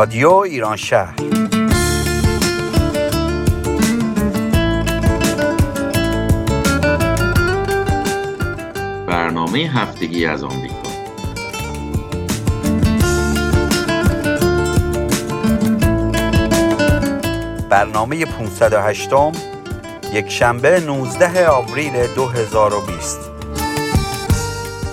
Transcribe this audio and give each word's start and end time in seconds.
رادیو 0.00 0.32
ایران 0.32 0.76
شهر. 0.76 1.14
برنامه 9.06 9.58
هفتگی 9.58 10.26
از 10.26 10.44
آمریکا. 10.44 10.74
برنامه 17.70 18.24
508 18.24 19.10
یک 20.12 20.28
شنبه 20.28 20.80
19 20.80 21.48
آوریل 21.48 21.92
2020 22.14 23.30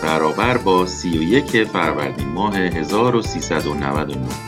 برابر 0.04 0.58
با 0.58 0.86
31 0.86 1.64
فروردین 1.64 2.28
ماه 2.28 2.58
1399 2.58 4.47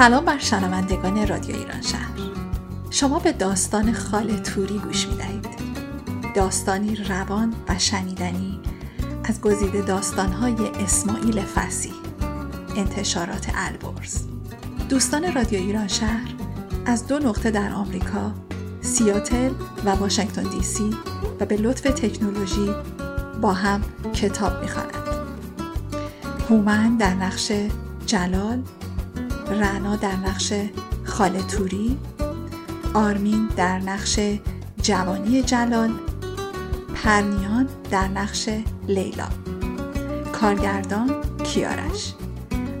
سلام 0.00 0.24
بر 0.24 0.38
شنوندگان 0.38 1.26
رادیو 1.26 1.56
ایران 1.56 1.82
شهر. 1.82 2.10
شما 2.90 3.18
به 3.18 3.32
داستان 3.32 3.92
خاله 3.92 4.38
توری 4.38 4.78
گوش 4.78 5.06
می 5.06 5.16
دهید 5.16 5.46
داستانی 6.36 6.96
روان 6.96 7.54
و 7.68 7.78
شنیدنی 7.78 8.60
از 9.24 9.40
گزیده 9.40 9.82
داستانهای 9.82 10.68
اسماعیل 10.68 11.40
فسی 11.40 11.92
انتشارات 12.76 13.46
البرز. 13.54 14.22
دوستان 14.88 15.34
رادیو 15.34 15.58
ایران 15.58 15.88
شهر 15.88 16.34
از 16.86 17.06
دو 17.06 17.18
نقطه 17.18 17.50
در 17.50 17.72
آمریکا 17.72 18.32
سیاتل 18.80 19.50
و 19.84 19.90
واشنگتن 19.90 20.42
دی 20.42 20.62
سی 20.62 20.96
و 21.40 21.46
به 21.46 21.56
لطف 21.56 21.82
تکنولوژی 21.82 22.74
با 23.40 23.52
هم 23.52 23.82
کتاب 24.14 24.62
می‌خوانند. 24.62 25.08
هومن 26.50 26.96
در 26.96 27.14
نقش 27.14 27.52
جلال 28.06 28.62
رعنا 29.54 29.96
در 29.96 30.16
نقش 30.16 30.52
خاله 31.04 31.42
توری 31.42 31.98
آرمین 32.94 33.48
در 33.56 33.78
نقش 33.78 34.20
جوانی 34.82 35.42
جلال 35.42 35.90
پرنیان 36.94 37.68
در 37.90 38.08
نقش 38.08 38.48
لیلا. 38.88 39.28
کارگردان 40.32 41.14
کیارش. 41.44 42.14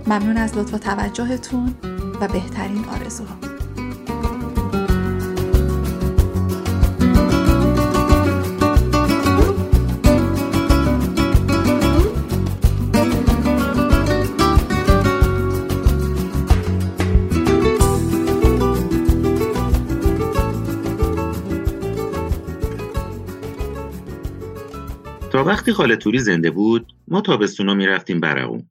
ممنون 0.06 0.36
از 0.36 0.56
لطف 0.56 0.74
و 0.74 0.78
توجهتون 0.78 1.74
و 2.20 2.28
بهترین 2.28 2.84
آرزوها. 2.84 3.49
وقتی 25.70 25.76
خاله 25.76 25.96
توری 25.96 26.18
زنده 26.18 26.50
بود 26.50 26.92
ما 27.08 27.20
تابستونا 27.20 27.74
می‌رفتیم 27.74 28.20
برقون 28.20 28.70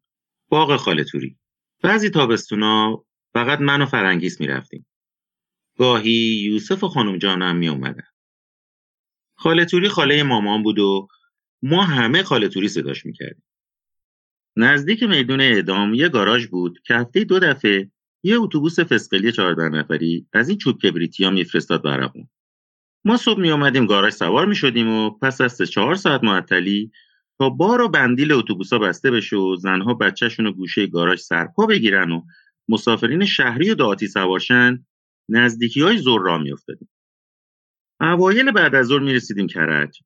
باغ 0.49 0.75
خاله 0.75 1.03
توری 1.03 1.37
بعضی 1.83 2.09
تابستونا 2.09 3.05
فقط 3.33 3.61
من 3.61 3.81
و 3.81 3.85
فرنگیس 3.85 4.41
می‌رفتیم 4.41 4.85
گاهی 5.77 6.41
یوسف 6.43 6.83
و 6.83 6.87
خانم 6.87 7.17
جانم 7.17 7.55
می 7.55 7.69
اومدن. 7.69 8.07
خاله 9.35 9.65
توری 9.65 9.89
خاله 9.89 10.23
مامان 10.23 10.63
بود 10.63 10.79
و 10.79 11.07
ما 11.61 11.83
همه 11.83 12.23
خاله 12.23 12.47
توری 12.47 12.67
صداش 12.67 13.05
می‌کردیم. 13.05 13.43
نزدیک 14.55 15.03
میدون 15.03 15.41
اعدام 15.41 15.93
یه 15.93 16.09
گاراژ 16.09 16.47
بود 16.47 16.79
که 16.85 16.95
هفته 16.95 17.23
دو 17.23 17.39
دفعه 17.39 17.91
یه 18.23 18.39
اتوبوس 18.39 18.79
فسقلی 18.79 19.31
14 19.31 19.69
نفری 19.69 20.27
از 20.33 20.49
این 20.49 20.57
چوب 20.57 20.79
کبریتی 20.79 21.23
ها 21.23 21.29
میفرستاد 21.29 21.83
برقون. 21.83 22.29
ما 23.05 23.17
صبح 23.17 23.39
می 23.39 23.51
آمدیم 23.51 23.85
گاراژ 23.85 24.13
سوار 24.13 24.45
می 24.45 24.55
شدیم 24.55 24.89
و 24.89 25.09
پس 25.09 25.41
از 25.41 25.53
سه 25.53 25.65
چهار 25.65 25.95
ساعت 25.95 26.23
معطلی 26.23 26.91
تا 27.39 27.49
بار 27.49 27.81
و 27.81 27.89
بندیل 27.89 28.31
اتوبوسا 28.31 28.79
بسته 28.79 29.11
بشه 29.11 29.35
و 29.35 29.55
زنها 29.55 29.93
بچهشون 29.93 30.45
و 30.45 30.51
گوشه 30.51 30.87
گاراژ 30.87 31.19
سرپا 31.19 31.65
بگیرن 31.65 32.11
و 32.11 32.21
مسافرین 32.69 33.25
شهری 33.25 33.71
و 33.71 33.75
دعاتی 33.75 34.07
سوارشن 34.07 34.85
نزدیکی 35.29 35.81
های 35.81 35.97
زور 35.97 36.21
را 36.21 36.37
می 36.37 36.51
افتادیم. 36.51 36.89
اوایل 38.01 38.51
بعد 38.51 38.75
از 38.75 38.85
ظهر 38.85 38.99
می 38.99 39.13
رسیدیم 39.13 39.47
کرج. 39.47 39.99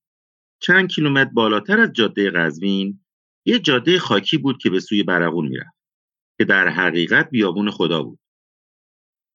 چند 0.60 0.90
کیلومتر 0.90 1.30
بالاتر 1.34 1.80
از 1.80 1.94
جاده 1.94 2.32
قزوین 2.32 3.00
یه 3.46 3.60
جاده 3.60 4.00
خاکی 4.00 4.38
بود 4.38 4.58
که 4.58 4.70
به 4.70 4.80
سوی 4.80 5.04
برقون 5.04 5.48
می‌رفت 5.48 5.78
که 6.38 6.46
در 6.46 6.68
حقیقت 6.68 7.30
بیابون 7.30 7.72
خدا 7.72 8.04
بود. 8.04 8.20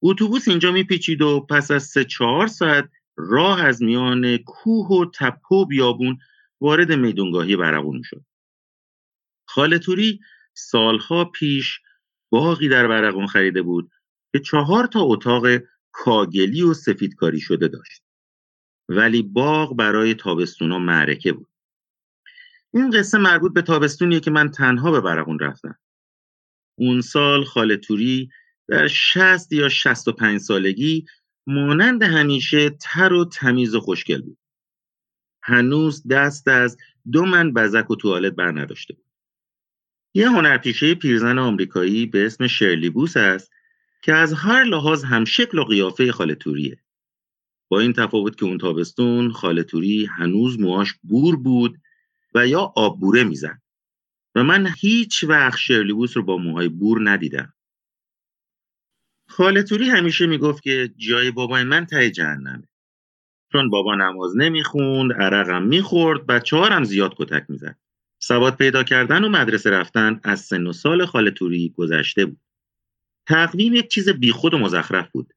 اتوبوس 0.02 0.48
اینجا 0.48 0.72
میپیچید 0.72 1.22
و 1.22 1.46
پس 1.50 1.70
از 1.70 1.82
سه 1.82 2.04
چهار 2.04 2.46
ساعت 2.46 2.90
راه 3.19 3.65
از 3.65 3.83
میان 3.83 4.37
کوه 4.37 4.89
و 4.89 5.11
تپه 5.15 5.56
و 5.56 5.65
بیابون 5.65 6.19
وارد 6.61 6.93
میدونگاهی 6.93 7.56
برقون 7.56 8.03
شد. 8.03 8.25
خالتوری 9.49 10.21
سالها 10.55 11.25
پیش 11.25 11.81
باقی 12.31 12.69
در 12.69 12.89
برقون 12.89 13.27
خریده 13.27 13.62
بود 13.62 13.91
که 14.33 14.41
چهار 14.41 14.87
تا 14.87 15.01
اتاق 15.01 15.47
کاگلی 15.93 16.62
و 16.62 16.75
سفیدکاری 16.75 17.41
شده 17.41 17.69
داشت. 17.69 18.03
ولی 18.89 19.23
باغ 19.23 19.77
برای 19.77 20.15
تابستونا 20.15 20.79
معرکه 20.79 21.33
بود. 21.33 21.49
این 22.75 22.91
قصه 22.91 23.19
مربوط 23.19 23.53
به 23.53 23.62
تابستونیه 23.62 24.21
که 24.21 24.31
من 24.31 24.50
تنها 24.50 24.91
به 24.91 25.00
برقون 25.00 25.39
رفتم. 25.39 25.79
اون 26.79 27.00
سال 27.00 27.45
خالتوری 27.45 28.31
در 28.69 28.89
شست 28.89 29.53
یا 29.53 29.69
شست 29.69 30.09
و 30.09 30.12
پنج 30.12 30.41
سالگی 30.41 31.06
مانند 31.49 32.03
همیشه 32.03 32.71
تر 32.71 33.12
و 33.12 33.25
تمیز 33.25 33.75
و 33.75 33.81
خوشگل 33.81 34.23
بود. 34.23 34.39
هنوز 35.43 36.06
دست 36.09 36.49
از 36.49 36.77
دو 37.12 37.25
من 37.25 37.53
بزک 37.53 37.91
و 37.91 37.97
توالت 37.97 38.33
بر 38.33 38.61
نداشته 38.61 38.95
بود. 38.95 39.05
یه 40.15 40.29
هنرپیشه 40.29 40.95
پیرزن 40.95 41.39
آمریکایی 41.39 42.06
به 42.06 42.27
اسم 42.27 42.47
شرلی 42.47 42.91
بوس 42.91 43.17
است 43.17 43.53
که 44.03 44.15
از 44.15 44.33
هر 44.33 44.65
لحاظ 44.65 45.05
هم 45.05 45.25
شکل 45.25 45.59
و 45.59 45.65
قیافه 45.65 46.12
خالتوریه. 46.12 46.79
با 47.69 47.81
این 47.81 47.93
تفاوت 47.93 48.37
که 48.37 48.45
اون 48.45 48.59
تابستون 48.59 49.33
خالتوری 49.33 50.06
هنوز 50.06 50.61
موهاش 50.61 50.95
بور 51.03 51.37
بود 51.37 51.81
و 52.35 52.47
یا 52.47 52.73
آببوره 52.77 53.25
می‌زد 53.25 53.62
و 54.35 54.45
من 54.45 54.75
هیچ 54.81 55.25
وقت 55.25 55.59
شرلی 55.59 55.93
بوس 55.93 56.17
رو 56.17 56.23
با 56.23 56.37
موهای 56.37 56.69
بور 56.69 57.11
ندیدم. 57.11 57.53
خالتوری 59.28 59.88
همیشه 59.88 60.26
می‌گفت 60.26 60.62
که 60.62 60.90
جای 60.96 61.30
بابای 61.30 61.64
من 61.64 61.86
ته 61.86 62.10
جهنمه. 62.10 62.69
چون 63.52 63.70
بابا 63.70 63.94
نماز 63.94 64.36
نمی‌خوند 64.36 65.12
عرقم 65.12 65.62
می‌خورد 65.62 66.26
بچه 66.26 66.56
هم 66.56 66.84
زیاد 66.84 67.14
کتک 67.16 67.44
می‌زد. 67.48 67.76
سواد 68.19 68.56
پیدا 68.56 68.82
کردن 68.82 69.25
و 69.25 69.28
مدرسه 69.28 69.70
رفتن 69.70 70.20
از 70.25 70.40
سن 70.40 70.66
و 70.66 70.72
سال 70.72 71.06
خالتوری 71.06 71.75
گذشته 71.76 72.26
بود. 72.26 72.40
تقویم 73.26 73.75
یک 73.75 73.88
چیز 73.88 74.08
بیخود 74.08 74.54
و 74.54 74.58
مزخرف 74.58 75.10
بود. 75.10 75.32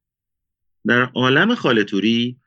در 0.88 1.02
عالم 1.02 1.56
خالتوری 1.56 2.38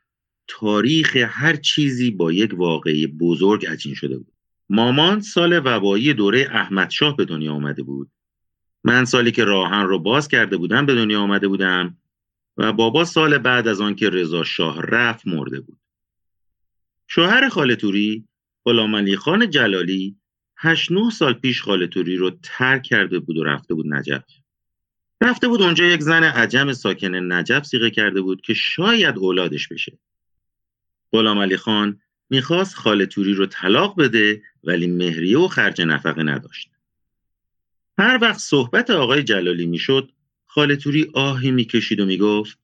تاریخ 0.47 1.17
هر 1.29 1.55
چیزی 1.55 2.11
با 2.11 2.31
یک 2.31 2.53
واقعی 2.57 3.07
بزرگ 3.07 3.65
عجین 3.65 3.93
شده 3.93 4.17
بود. 4.17 4.33
مامان 4.69 5.21
سال 5.21 5.61
وبایی 5.65 6.13
دوره 6.13 6.47
احمدشاه 6.51 7.15
به 7.15 7.25
دنیا 7.25 7.53
آمده 7.53 7.83
بود. 7.83 8.11
من 8.87 9.05
سالی 9.05 9.31
که 9.31 9.43
راهن 9.43 9.85
رو 9.85 9.99
باز 9.99 10.27
کرده 10.27 10.57
بودم 10.57 10.85
به 10.85 10.95
دنیا 10.95 11.21
آمده 11.21 11.47
بودم 11.47 11.97
و 12.57 12.73
بابا 12.73 13.05
سال 13.05 13.37
بعد 13.37 13.67
از 13.67 13.81
آن 13.81 13.95
که 13.95 14.09
رضا 14.09 14.43
شاه 14.43 14.81
رفت 14.81 15.27
مرده 15.27 15.59
بود. 15.59 15.77
شوهر 17.07 17.49
خالتوری 17.49 18.27
غلام 18.65 19.15
خان 19.15 19.49
جلالی 19.49 20.15
هشت 20.57 20.91
نه 20.91 21.09
سال 21.09 21.33
پیش 21.33 21.61
خالتوری 21.61 22.15
رو 22.15 22.31
ترک 22.43 22.83
کرده 22.83 23.19
بود 23.19 23.37
و 23.37 23.43
رفته 23.43 23.73
بود 23.73 23.93
نجف. 23.93 24.23
رفته 25.21 25.47
بود 25.47 25.61
اونجا 25.61 25.85
یک 25.85 26.01
زن 26.01 26.23
عجم 26.23 26.73
ساکن 26.73 27.33
نجف 27.33 27.65
سیغه 27.65 27.89
کرده 27.89 28.21
بود 28.21 28.41
که 28.41 28.53
شاید 28.53 29.17
اولادش 29.17 29.67
بشه. 29.67 29.99
غلام 31.11 31.39
علی 31.39 31.57
خان 31.57 31.99
می‌خواست 32.29 32.75
خالتوری 32.75 33.33
رو 33.33 33.45
طلاق 33.45 34.01
بده 34.01 34.41
ولی 34.63 34.87
مهریه 34.87 35.37
و 35.37 35.47
خرج 35.47 35.81
نفقه 35.81 36.23
نداشت. 36.23 36.74
هر 37.97 38.19
وقت 38.21 38.39
صحبت 38.39 38.89
آقای 38.89 39.23
جلالی 39.23 39.65
می‌شد 39.65 40.11
خالتوری 40.45 41.11
آهی 41.13 41.51
می‌کشید 41.51 41.99
و 41.99 42.05
می‌گفت 42.05 42.59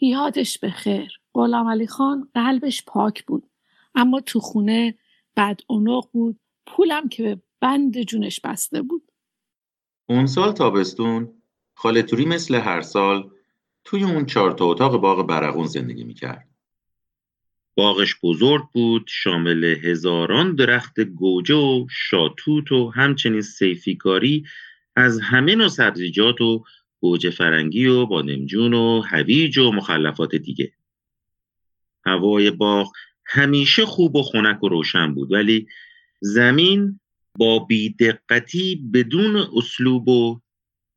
یادش 0.00 0.58
به 0.58 0.70
خیر 0.70 1.20
غلام 1.34 1.68
علی 1.68 1.86
خان 1.86 2.28
قلبش 2.34 2.84
پاک 2.86 3.24
بود 3.24 3.50
اما 3.94 4.20
تو 4.20 4.40
خونه 4.40 4.94
بد 5.36 5.60
اونق 5.66 6.04
بود 6.12 6.40
پولم 6.66 7.08
که 7.08 7.22
به 7.22 7.42
بند 7.60 8.02
جونش 8.02 8.40
بسته 8.40 8.82
بود 8.82 9.12
اون 10.08 10.26
سال 10.26 10.52
تابستون 10.52 11.42
خالتوری 11.74 12.24
مثل 12.24 12.54
هر 12.54 12.80
سال 12.80 13.30
توی 13.84 14.04
اون 14.04 14.26
چهار 14.26 14.52
تا 14.52 14.64
اتاق 14.64 14.96
باغ 14.96 15.26
برقون 15.26 15.66
زندگی 15.66 16.04
می‌کرد. 16.04 16.48
باغش 17.78 18.16
بزرگ 18.22 18.62
بود 18.72 19.06
شامل 19.08 19.64
هزاران 19.64 20.54
درخت 20.54 21.00
گوجه 21.00 21.54
و 21.54 21.86
شاتوت 21.90 22.72
و 22.72 22.90
همچنین 22.90 23.40
سیفیکاری 23.40 24.44
از 24.96 25.20
همه 25.20 25.54
نوع 25.54 25.68
سبزیجات 25.68 26.40
و 26.40 26.64
گوجه 27.00 27.30
فرنگی 27.30 27.86
و 27.86 28.06
بادمجون 28.06 28.74
و 28.74 29.00
هویج 29.00 29.58
و 29.58 29.72
مخلفات 29.72 30.34
دیگه. 30.34 30.72
هوای 32.06 32.50
باغ 32.50 32.92
همیشه 33.26 33.86
خوب 33.86 34.16
و 34.16 34.22
خنک 34.22 34.62
و 34.62 34.68
روشن 34.68 35.14
بود 35.14 35.32
ولی 35.32 35.68
زمین 36.20 37.00
با 37.38 37.58
بیدقتی 37.58 38.90
بدون 38.94 39.36
اسلوب 39.36 40.08
و 40.08 40.40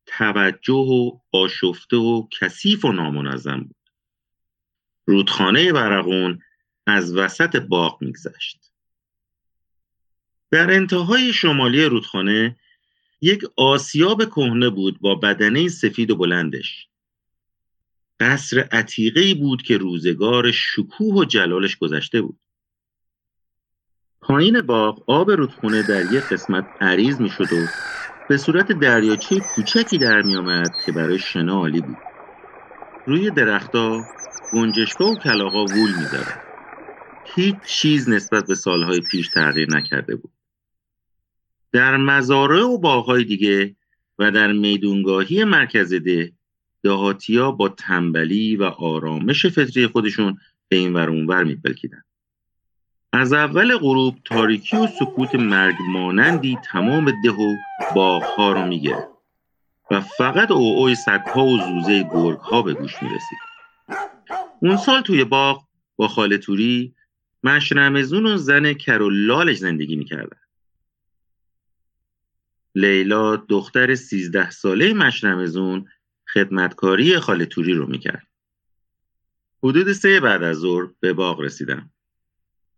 توجه 0.06 0.74
و 0.74 1.12
آشفته 1.32 1.98
و 1.98 2.28
کثیف 2.40 2.86
و 2.86 2.92
نامنظم 2.92 3.60
بود 3.60 3.76
رودخانه 5.06 5.74
برقون 5.74 6.42
از 6.88 7.16
وسط 7.16 7.56
باغ 7.56 8.02
میگذشت. 8.02 8.72
در 10.52 10.72
انتهای 10.72 11.34
شمالی 11.34 11.86
رودخانه 11.86 12.56
یک 13.22 13.44
آسیاب 13.58 14.26
کهنه 14.26 14.70
بود 14.70 15.00
با 15.00 15.16
بدنه 15.16 15.70
سفید 15.70 16.12
و 16.12 16.16
بلندش. 16.16 16.88
قصر 18.20 18.60
عتیقه 18.72 19.34
بود 19.34 19.62
که 19.62 19.78
روزگار 19.78 20.52
شکوه 20.52 21.16
و 21.16 21.26
جلالش 21.26 21.76
گذشته 21.76 22.22
بود. 22.22 22.40
پایین 24.22 24.62
باغ 24.62 25.10
آب 25.10 25.32
رودخونه 25.32 25.84
در 25.84 26.06
یک 26.14 26.24
قسمت 26.24 26.66
عریض 26.82 27.22
می‌شد 27.22 27.54
و 27.54 27.68
به 28.28 28.38
صورت 28.38 28.72
دریاچه 28.72 29.40
کوچکی 29.40 29.98
در 29.98 30.22
می 30.22 30.36
آمد 30.36 30.76
که 30.86 30.92
برای 30.92 31.20
شنا 31.20 31.54
عالی 31.54 31.82
بود. 31.82 31.98
روی 33.06 33.32
درختها 33.32 34.06
گنجشکا 34.52 35.06
و 35.06 35.20
کلاغا 35.20 35.66
وول 35.66 35.94
می‌زدند. 35.94 36.51
هیچ 37.36 37.56
چیز 37.68 38.10
نسبت 38.10 38.48
به 38.48 38.56
سالهای 38.56 39.02
پیش 39.02 39.28
تغییر 39.28 39.76
نکرده 39.76 40.16
بود. 40.16 40.32
در 41.72 41.98
مزارع 41.98 42.64
و 42.64 42.78
باغهای 42.78 43.24
دیگه 43.24 43.76
و 44.20 44.32
در 44.32 44.52
میدونگاهی 44.52 45.44
مرکز 45.44 45.94
ده 45.94 46.32
دهاتیا 46.84 47.52
با 47.52 47.70
تنبلی 47.70 48.56
و 48.56 48.64
آرامش 48.64 49.46
فطری 49.46 49.88
خودشون 49.88 50.38
به 50.70 50.76
این 50.76 50.94
ور 50.94 51.10
اونور 51.10 51.44
میپلکیدن. 51.44 52.04
از 53.14 53.34
اول 53.34 53.78
غروب 53.78 54.18
تاریکی 54.26 54.78
و 54.78 54.88
سکوت 54.88 55.36
مرگ 55.36 55.76
مانندی 55.90 56.58
تمام 56.72 57.12
ده 57.24 57.32
و 57.32 57.56
باغها 57.96 58.52
رو 58.52 58.66
می‌گرفت 58.66 59.08
و 59.92 60.02
فقط 60.02 60.52
او 60.52 60.78
اوی 60.78 60.96
سگها 60.96 61.46
و 61.46 61.60
زوزه 61.60 62.04
گرگها 62.04 62.62
به 62.62 62.74
گوش 62.74 63.04
می‌رسید. 63.04 63.38
اون 64.62 64.78
سال 64.78 65.02
توی 65.02 65.24
باغ 65.24 65.64
با 65.96 66.08
خاله 66.08 66.38
توری 66.38 66.94
مشرمزون 67.44 68.26
و 68.26 68.38
زن 68.38 68.74
کرولالش 68.74 69.58
زندگی 69.58 69.96
می‌کردن. 69.96 70.38
لیلا 72.76 73.36
دختر 73.36 73.96
سیزده 73.96 74.50
ساله 74.50 74.94
مشرمزون 74.94 75.88
خدمتکاری 76.34 77.20
خاله 77.20 77.46
توری 77.46 77.74
رو 77.74 77.88
می‌کرد. 77.88 78.28
حدود 79.64 79.94
سه 79.94 80.20
بعد 80.20 80.44
از 80.44 80.58
ظهر 80.58 80.90
به 81.00 81.14
باغ 81.14 81.40
رسیدم 81.40 81.90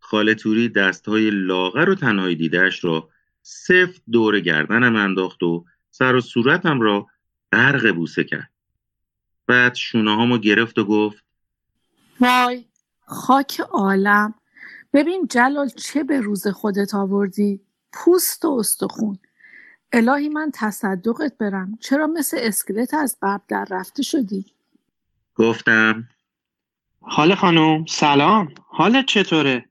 خاله 0.00 0.34
توری 0.34 0.68
دستهای 0.68 1.30
لاغر 1.30 1.90
و 1.90 1.94
تنهایی 1.94 2.36
دیدهش 2.36 2.84
را 2.84 3.08
سفت 3.42 4.02
دور 4.12 4.40
گردنم 4.40 4.96
انداخت 4.96 5.42
و 5.42 5.64
سر 5.90 6.14
و 6.14 6.20
صورتم 6.20 6.80
را 6.80 7.06
غرق 7.52 7.94
بوسه 7.94 8.24
کرد. 8.24 8.50
بعد 9.46 9.74
شونه 9.74 10.38
گرفت 10.38 10.78
و 10.78 10.84
گفت 10.84 11.24
وای 12.20 12.64
خاک 13.06 13.60
عالم. 13.60 14.34
ببین 14.94 15.26
جلال 15.30 15.68
چه 15.68 16.04
به 16.04 16.20
روز 16.20 16.46
خودت 16.48 16.94
آوردی؟ 16.94 17.60
پوست 17.92 18.44
و 18.44 18.50
استخون. 18.50 19.18
الهی 19.92 20.28
من 20.28 20.50
تصدقت 20.54 21.38
برم. 21.38 21.78
چرا 21.80 22.06
مثل 22.06 22.36
اسکلت 22.40 22.94
از 22.94 23.16
قبل 23.22 23.44
در 23.48 23.66
رفته 23.70 24.02
شدی؟ 24.02 24.46
گفتم. 25.34 26.08
حال 27.00 27.34
خانم 27.34 27.84
سلام. 27.86 28.54
حالت 28.66 29.06
چطوره؟ 29.06 29.64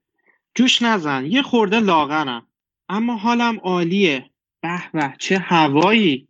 جوش 0.56 0.82
نزن 0.82 1.26
یه 1.26 1.42
خورده 1.42 1.80
لاغرم. 1.80 2.48
اما 2.90 3.16
حالم 3.18 3.60
عالیه. 3.64 4.30
به 4.62 4.82
به 4.94 5.14
چه 5.20 5.40
هوایی. 5.40 6.28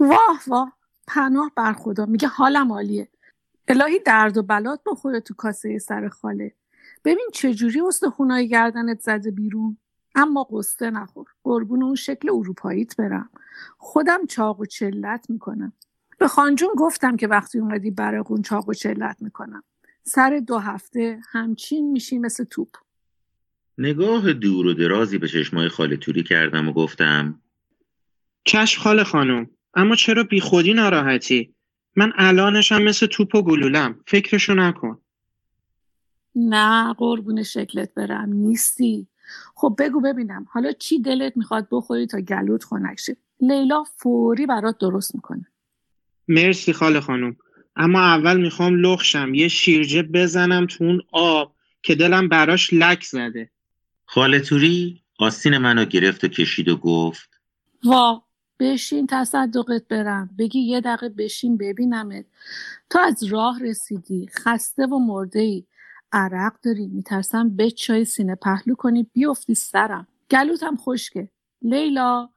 واه 0.00 0.42
واه 0.46 0.72
پناه 1.06 1.52
بر 1.56 1.72
خدا. 1.72 2.06
میگه 2.06 2.28
حالم 2.28 2.72
عالیه. 2.72 3.08
الهی 3.68 3.98
درد 3.98 4.36
و 4.36 4.42
بلات 4.42 4.80
بخوره 4.86 5.20
تو 5.20 5.34
کاسه 5.34 5.78
سر 5.78 6.08
خاله. 6.08 6.52
ببین 7.06 7.28
چجوری 7.34 7.80
استخونای 7.80 8.48
گردنت 8.48 9.00
زده 9.00 9.30
بیرون؟ 9.30 9.76
اما 10.14 10.44
قصه 10.44 10.90
نخور. 10.90 11.26
قربون 11.44 11.82
اون 11.82 11.94
شکل 11.94 12.30
اروپاییت 12.30 12.96
برم. 12.96 13.30
خودم 13.78 14.26
چاق 14.26 14.60
و 14.60 14.64
چلت 14.64 15.30
می‌کنم. 15.30 15.72
به 16.18 16.28
خانجون 16.28 16.68
گفتم 16.76 17.16
که 17.16 17.28
وقتی 17.28 17.58
اومدی 17.58 17.90
برقون 17.90 18.42
چاق 18.42 18.68
و 18.68 18.72
چلت 18.72 19.16
می‌کنم. 19.20 19.62
سر 20.02 20.42
دو 20.46 20.58
هفته 20.58 21.20
همچین 21.30 21.90
میشی 21.92 22.18
مثل 22.18 22.44
توپ. 22.44 22.68
نگاه 23.78 24.32
دور 24.32 24.66
و 24.66 24.74
درازی 24.74 25.18
به 25.18 25.28
چشمای 25.28 25.68
خاله 25.68 25.96
توری 25.96 26.22
کردم 26.22 26.68
و 26.68 26.72
گفتم 26.72 27.40
چشم 28.44 28.82
خاله 28.82 29.04
خانم 29.04 29.50
اما 29.74 29.94
چرا 29.94 30.24
بی 30.24 30.40
خودی 30.40 30.74
ناراحتی؟ 30.74 31.54
من 31.96 32.12
الانشم 32.16 32.82
مثل 32.82 33.06
توپ 33.06 33.34
و 33.34 33.42
گلولم. 33.42 34.00
فکرشو 34.06 34.54
نکن. 34.54 35.00
نه 36.36 36.92
قربون 36.92 37.42
شکلت 37.42 37.94
برم 37.94 38.32
نیستی. 38.32 39.06
خب 39.54 39.76
بگو 39.78 40.00
ببینم 40.00 40.46
حالا 40.50 40.72
چی 40.72 40.98
دلت 40.98 41.36
می‌خواد 41.36 41.68
بخوری 41.70 42.06
تا 42.06 42.20
گلوت 42.20 42.64
خنک 42.64 43.00
شه؟ 43.00 43.16
لیلا 43.40 43.84
فوری 43.84 44.46
برات 44.46 44.78
درست 44.78 45.14
می‌کنه. 45.14 45.46
مرسی 46.28 46.72
خاله 46.72 47.00
خانم. 47.00 47.36
اما 47.76 48.00
اول 48.00 48.40
می‌خوام 48.40 48.76
لخشم 48.76 49.34
یه 49.34 49.48
شیرجه 49.48 50.02
بزنم 50.02 50.66
تو 50.66 50.84
اون 50.84 51.02
آب 51.12 51.54
که 51.82 51.94
دلم 51.94 52.28
براش 52.28 52.72
لک 52.72 53.04
زده. 53.04 53.50
خاله 54.06 54.40
توری 54.40 55.02
آستین 55.18 55.58
منو 55.58 55.84
گرفت 55.84 56.24
و 56.24 56.28
کشید 56.28 56.68
و 56.68 56.76
گفت 56.76 57.28
وا 57.84 58.22
بشین 58.60 59.06
تصدقت 59.10 59.88
برم. 59.88 60.30
بگی 60.38 60.60
یه 60.60 60.80
دقیقه 60.80 61.08
بشین 61.08 61.56
ببینمت. 61.56 62.24
تو 62.90 62.98
از 62.98 63.24
راه 63.24 63.62
رسیدی 63.62 64.28
خسته 64.32 64.86
و 64.86 64.98
مرده 64.98 65.40
ای. 65.40 65.64
عرق 66.16 66.52
داری؟ 66.62 66.86
میترسم 66.86 67.56
چای 67.76 68.04
سینه 68.04 68.34
پهلو 68.34 68.74
کنی. 68.74 69.06
بیفتی 69.12 69.54
سرم. 69.54 70.06
گلوتم 70.30 70.76
خشکه. 70.76 71.28
لیلا 71.62 72.28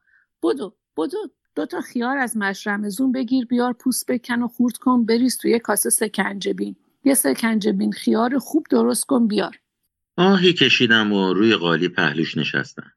بدو 0.42 0.76
بدو. 0.96 1.18
دو 1.54 1.66
تا 1.66 1.80
خیار 1.80 2.18
از 2.18 2.36
مشرمزون 2.36 3.12
بگیر 3.12 3.44
بیار 3.44 3.72
پوست 3.72 4.10
بکن 4.10 4.42
و 4.42 4.48
خورد 4.48 4.76
کن. 4.76 5.06
بریز 5.06 5.38
توی 5.38 5.58
کاسه 5.58 5.90
سکنجبین. 5.90 6.76
یه 7.04 7.14
سکنجبین 7.14 7.92
خیار 7.92 8.38
خوب 8.38 8.66
درست 8.70 9.04
کن 9.04 9.28
بیار. 9.28 9.58
آهی 10.16 10.52
کشیدم 10.52 11.12
و 11.12 11.34
روی 11.34 11.56
قالی 11.56 11.88
پهلوش 11.88 12.36
نشستم. 12.36 12.92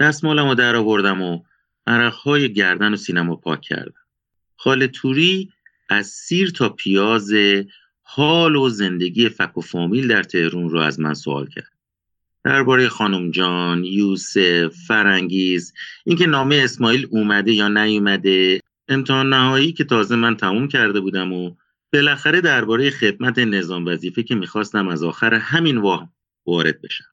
دستمالم 0.00 0.48
رو 0.48 0.54
در 0.54 0.76
آوردم 0.76 1.22
و 1.22 1.42
عرقهای 1.86 2.52
گردن 2.52 2.92
و 2.92 2.96
سینم 2.96 3.30
رو 3.30 3.36
پاک 3.36 3.60
کردم. 3.60 4.00
خاله 4.56 4.86
توری 4.86 5.52
از 5.88 6.06
سیر 6.06 6.50
تا 6.50 6.68
پیاز 6.68 7.30
حال 8.12 8.56
و 8.56 8.68
زندگی 8.68 9.28
فک 9.28 9.58
و 9.58 9.60
فامیل 9.60 10.08
در 10.08 10.22
تهرون 10.22 10.70
رو 10.70 10.80
از 10.80 11.00
من 11.00 11.14
سوال 11.14 11.46
کرد. 11.46 11.72
درباره 12.44 12.88
خانم 12.88 13.30
جان، 13.30 13.84
یوسف، 13.84 14.66
فرنگیز 14.86 15.72
اینکه 16.04 16.26
نامه 16.26 16.60
اسماعیل 16.64 17.08
اومده 17.10 17.52
یا 17.52 17.68
نیومده 17.68 18.60
امتحان 18.88 19.28
نهایی 19.28 19.72
که 19.72 19.84
تازه 19.84 20.16
من 20.16 20.36
تموم 20.36 20.68
کرده 20.68 21.00
بودم 21.00 21.32
و 21.32 21.54
بالاخره 21.92 22.40
درباره 22.40 22.90
خدمت 22.90 23.38
نظام 23.38 23.86
وظیفه 23.86 24.22
که 24.22 24.34
می‌خواستم 24.34 24.88
از 24.88 25.02
آخر 25.02 25.34
همین 25.34 25.78
واه 25.78 26.12
وارد 26.46 26.82
بشم. 26.82 27.04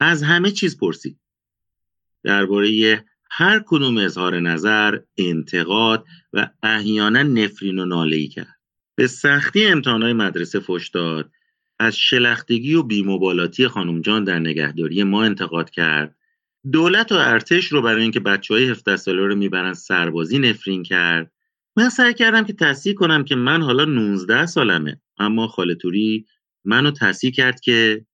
از 0.00 0.22
همه 0.22 0.50
چیز 0.50 0.78
پرسید. 0.78 1.18
درباره 2.22 3.04
هر 3.30 3.64
کدوم 3.66 3.98
اظهار 3.98 4.40
نظر 4.40 4.98
انتقاد 5.16 6.04
و 6.32 6.50
احیانا 6.62 7.22
نفرین 7.22 7.78
و 7.78 7.84
ناله 7.84 8.26
کرد. 8.26 8.53
به 8.94 9.06
سختی 9.06 9.66
امتحانهای 9.66 10.12
مدرسه 10.12 10.60
فش 10.60 10.88
داد. 10.88 11.30
از 11.78 11.96
شلختگی 11.96 12.74
و 12.74 12.82
بیمبالاتی 12.82 13.68
خانم 13.68 14.00
جان 14.00 14.24
در 14.24 14.38
نگهداری 14.38 15.02
ما 15.02 15.24
انتقاد 15.24 15.70
کرد. 15.70 16.16
دولت 16.72 17.12
و 17.12 17.14
ارتش 17.14 17.64
رو 17.64 17.82
برای 17.82 18.02
اینکه 18.02 18.20
بچه 18.20 18.54
های 18.54 18.68
17 18.68 18.96
ساله 18.96 19.26
رو 19.26 19.34
می‌برن 19.34 19.72
سربازی 19.72 20.38
نفرین 20.38 20.82
کرد. 20.82 21.32
من 21.76 21.88
سعی 21.88 22.14
کردم 22.14 22.44
که 22.44 22.52
تصدیق 22.52 22.96
کنم 22.96 23.24
که 23.24 23.34
من 23.34 23.62
حالا 23.62 23.84
19 23.84 24.46
سالمه. 24.46 25.00
اما 25.18 25.48
خالتوری 25.48 26.26
منو 26.64 26.90
تصدیق 26.90 27.34
کرد 27.34 27.60
که 27.60 28.06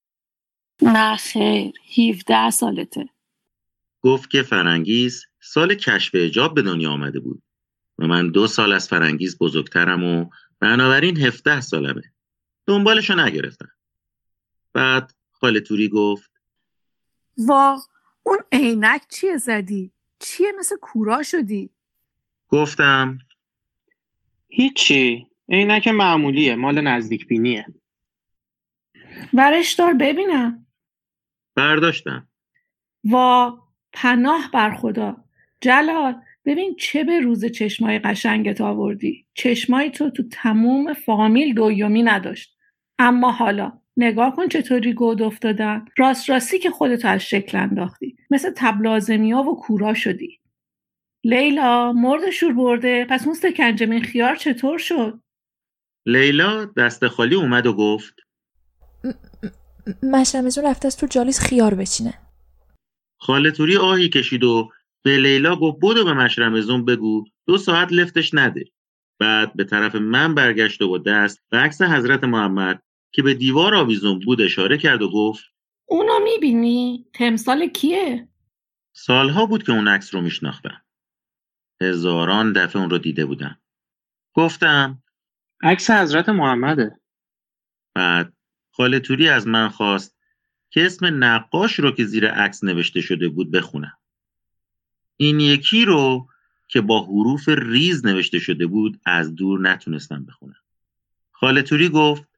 نه 0.83 1.17
خیر 1.17 1.73
17 1.99 2.51
سالته. 2.51 3.09
گفت 4.01 4.31
که 4.31 4.43
فرنگیز 4.43 5.27
سال 5.41 5.75
کشف 5.75 6.11
اجاب 6.15 6.55
به 6.55 6.63
دنیا 6.63 6.91
آمده 6.91 7.21
بود 7.21 7.43
و 7.99 8.07
من 8.07 8.31
دو 8.31 8.47
سال 8.47 8.73
از 8.73 8.89
فرنگیز 8.89 9.39
بزرگترم 9.39 10.05
و 10.05 10.31
بنابراین 10.61 11.17
17 11.17 11.61
سالمه. 11.61 12.03
دنبالشو 12.67 13.15
نگرفتم. 13.15 13.71
بعد 14.73 15.13
خالتوری 15.31 15.89
گفت 15.89 16.31
وا 17.39 17.79
اون 18.23 18.39
عینک 18.53 19.03
چیه 19.09 19.37
زدی؟ 19.37 19.93
چیه 20.19 20.53
مثل 20.59 20.77
کورا 20.77 21.23
شدی؟ 21.23 21.71
گفتم 22.49 23.19
هیچی. 24.49 25.27
عینک 25.49 25.89
معمولیه 25.89 26.55
مال 26.57 26.81
نزدیک 26.81 27.27
بینیه 27.27 27.67
ورش 29.35 29.73
دار 29.73 29.93
ببینم. 29.93 30.67
برداشتم. 31.55 32.29
وا 33.05 33.59
پناه 33.93 34.51
بر 34.53 34.77
خدا. 34.77 35.25
جلال 35.61 36.23
ببین 36.45 36.77
چه 36.77 37.05
به 37.05 37.21
روز 37.21 37.45
چشمای 37.45 37.99
قشنگت 37.99 38.61
آوردی. 38.61 39.27
چشمای 39.35 39.91
تو 39.91 40.11
تو 40.11 40.23
تموم 40.33 40.95
فامیل 40.95 41.55
دویومی 41.55 42.03
نداشت. 42.03 42.57
اما 42.99 43.33
حالا 43.33 43.73
نگاه 43.97 44.37
کن 44.37 44.49
چطوری 44.49 44.93
گود 44.93 45.23
افتادن. 45.23 45.85
راست 45.99 46.31
راستی 46.31 46.59
که 46.59 46.71
خودتو 46.71 47.09
از 47.09 47.21
شکل 47.21 47.59
انداختی. 47.59 48.17
مثل 48.31 48.53
تبلازمیا 48.57 49.39
و 49.39 49.61
کورا 49.61 49.95
شدی. 49.95 50.41
لیلا 51.25 51.93
مرد 51.93 52.31
شور 52.31 52.53
برده. 52.53 53.07
پس 53.11 53.27
اون 53.27 53.35
سکنجمین 53.35 54.03
خیار 54.03 54.37
چطور 54.37 54.79
شد؟ 54.79 55.21
لیلا 56.07 56.65
دست 56.65 57.09
خالی 57.09 57.35
اومد 57.35 57.67
و 57.67 57.73
گفت 57.73 58.15
مشرمزون 60.03 60.65
رفته 60.65 60.87
از 60.87 60.97
تو 60.97 61.07
جالیس 61.07 61.41
خیار 61.41 61.75
بچینه. 61.75 62.15
خالتوری 63.21 63.77
آهی 63.77 64.09
کشید 64.09 64.45
و 64.45 64.71
به 65.03 65.19
لیلا 65.19 65.57
گفت 65.57 65.79
بدو 65.83 66.05
به 66.05 66.13
مشرمزون 66.13 66.85
بگو 66.85 67.25
دو 67.47 67.59
ساعت 67.59 67.93
لفتش 67.93 68.35
نده. 68.35 68.65
بعد 69.19 69.57
به 69.57 69.65
طرف 69.65 69.95
من 69.95 70.35
برگشت 70.35 70.83
و 70.83 70.89
با 70.89 70.99
دست 70.99 71.43
به 71.51 71.59
عکس 71.59 71.83
حضرت 71.83 72.25
محمد 72.25 72.83
که 73.13 73.23
به 73.23 73.35
دیوار 73.35 73.75
آویزون 73.75 74.19
بود 74.19 74.41
اشاره 74.41 74.79
کرد 74.79 75.03
و 75.03 75.11
گفت 75.11 75.45
اونو 75.87 76.19
می‌بینی؟ 76.25 77.07
تمثال 77.15 77.67
کیه؟ 77.67 78.29
سالها 78.93 79.47
بود 79.47 79.63
که 79.63 79.73
اون 79.73 79.89
عکس 79.89 80.15
رو 80.15 80.21
میشناختم. 80.21 80.83
هزاران 81.83 82.53
دفعه 82.53 82.83
اون 82.83 82.91
رو 82.91 82.99
دیده 82.99 83.25
بودم. 83.25 83.61
گفتم 84.35 85.03
عکس 85.63 85.91
حضرت 85.91 86.29
محمده. 86.29 87.01
بعد 87.95 88.33
خالتوری 88.73 89.29
از 89.29 89.47
من 89.47 89.69
خواست 89.69 90.19
که 90.71 90.87
اسم 90.87 91.25
نقاش 91.25 91.79
رو 91.79 91.91
که 91.91 92.05
زیر 92.05 92.31
عکس 92.31 92.65
نوشته 92.65 93.01
شده 93.01 93.29
بود 93.29 93.51
بخونم. 93.51 94.00
این 95.21 95.41
یکی 95.41 95.85
رو 95.85 96.29
که 96.69 96.81
با 96.81 97.05
حروف 97.05 97.49
ریز 97.49 98.07
نوشته 98.07 98.39
شده 98.39 98.67
بود 98.67 99.01
از 99.07 99.35
دور 99.35 99.61
نتونستم 99.61 100.25
بخونم. 100.25 100.57
خالتوری 101.33 101.89
گفت 101.89 102.29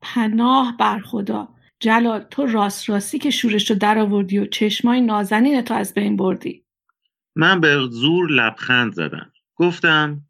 پناه 0.00 0.76
بر 0.78 1.00
خدا. 1.00 1.48
جلال 1.80 2.20
تو 2.30 2.46
راست 2.46 2.88
راستی 2.88 3.18
که 3.18 3.30
شورش 3.30 3.70
رو 3.70 3.76
در 3.76 3.98
آوردی 3.98 4.38
و 4.38 4.46
چشمای 4.46 5.00
نازنین 5.00 5.62
تو 5.62 5.74
از 5.74 5.94
بین 5.94 6.16
بردی. 6.16 6.64
من 7.34 7.60
به 7.60 7.88
زور 7.90 8.30
لبخند 8.30 8.94
زدم. 8.94 9.32
گفتم 9.56 10.20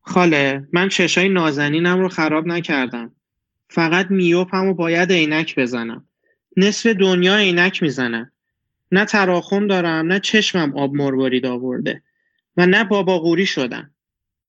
خاله 0.00 0.68
من 0.72 0.88
چشای 0.88 1.28
نازنینم 1.28 2.00
رو 2.00 2.08
خراب 2.08 2.46
نکردم. 2.46 3.12
فقط 3.68 4.10
میوپم 4.10 4.66
و 4.66 4.74
باید 4.74 5.12
عینک 5.12 5.58
بزنم. 5.58 6.08
نصف 6.56 6.86
دنیا 6.86 7.36
عینک 7.36 7.82
می‌زنن 7.82 8.30
نه 8.92 9.04
تراخم 9.04 9.66
دارم 9.66 10.06
نه 10.06 10.20
چشمم 10.20 10.76
آب 10.76 10.94
مروارید 10.94 11.46
آورده 11.46 12.02
و 12.56 12.66
نه 12.66 12.84
بابا 12.84 13.18
قوری 13.18 13.46
شدم. 13.46 13.90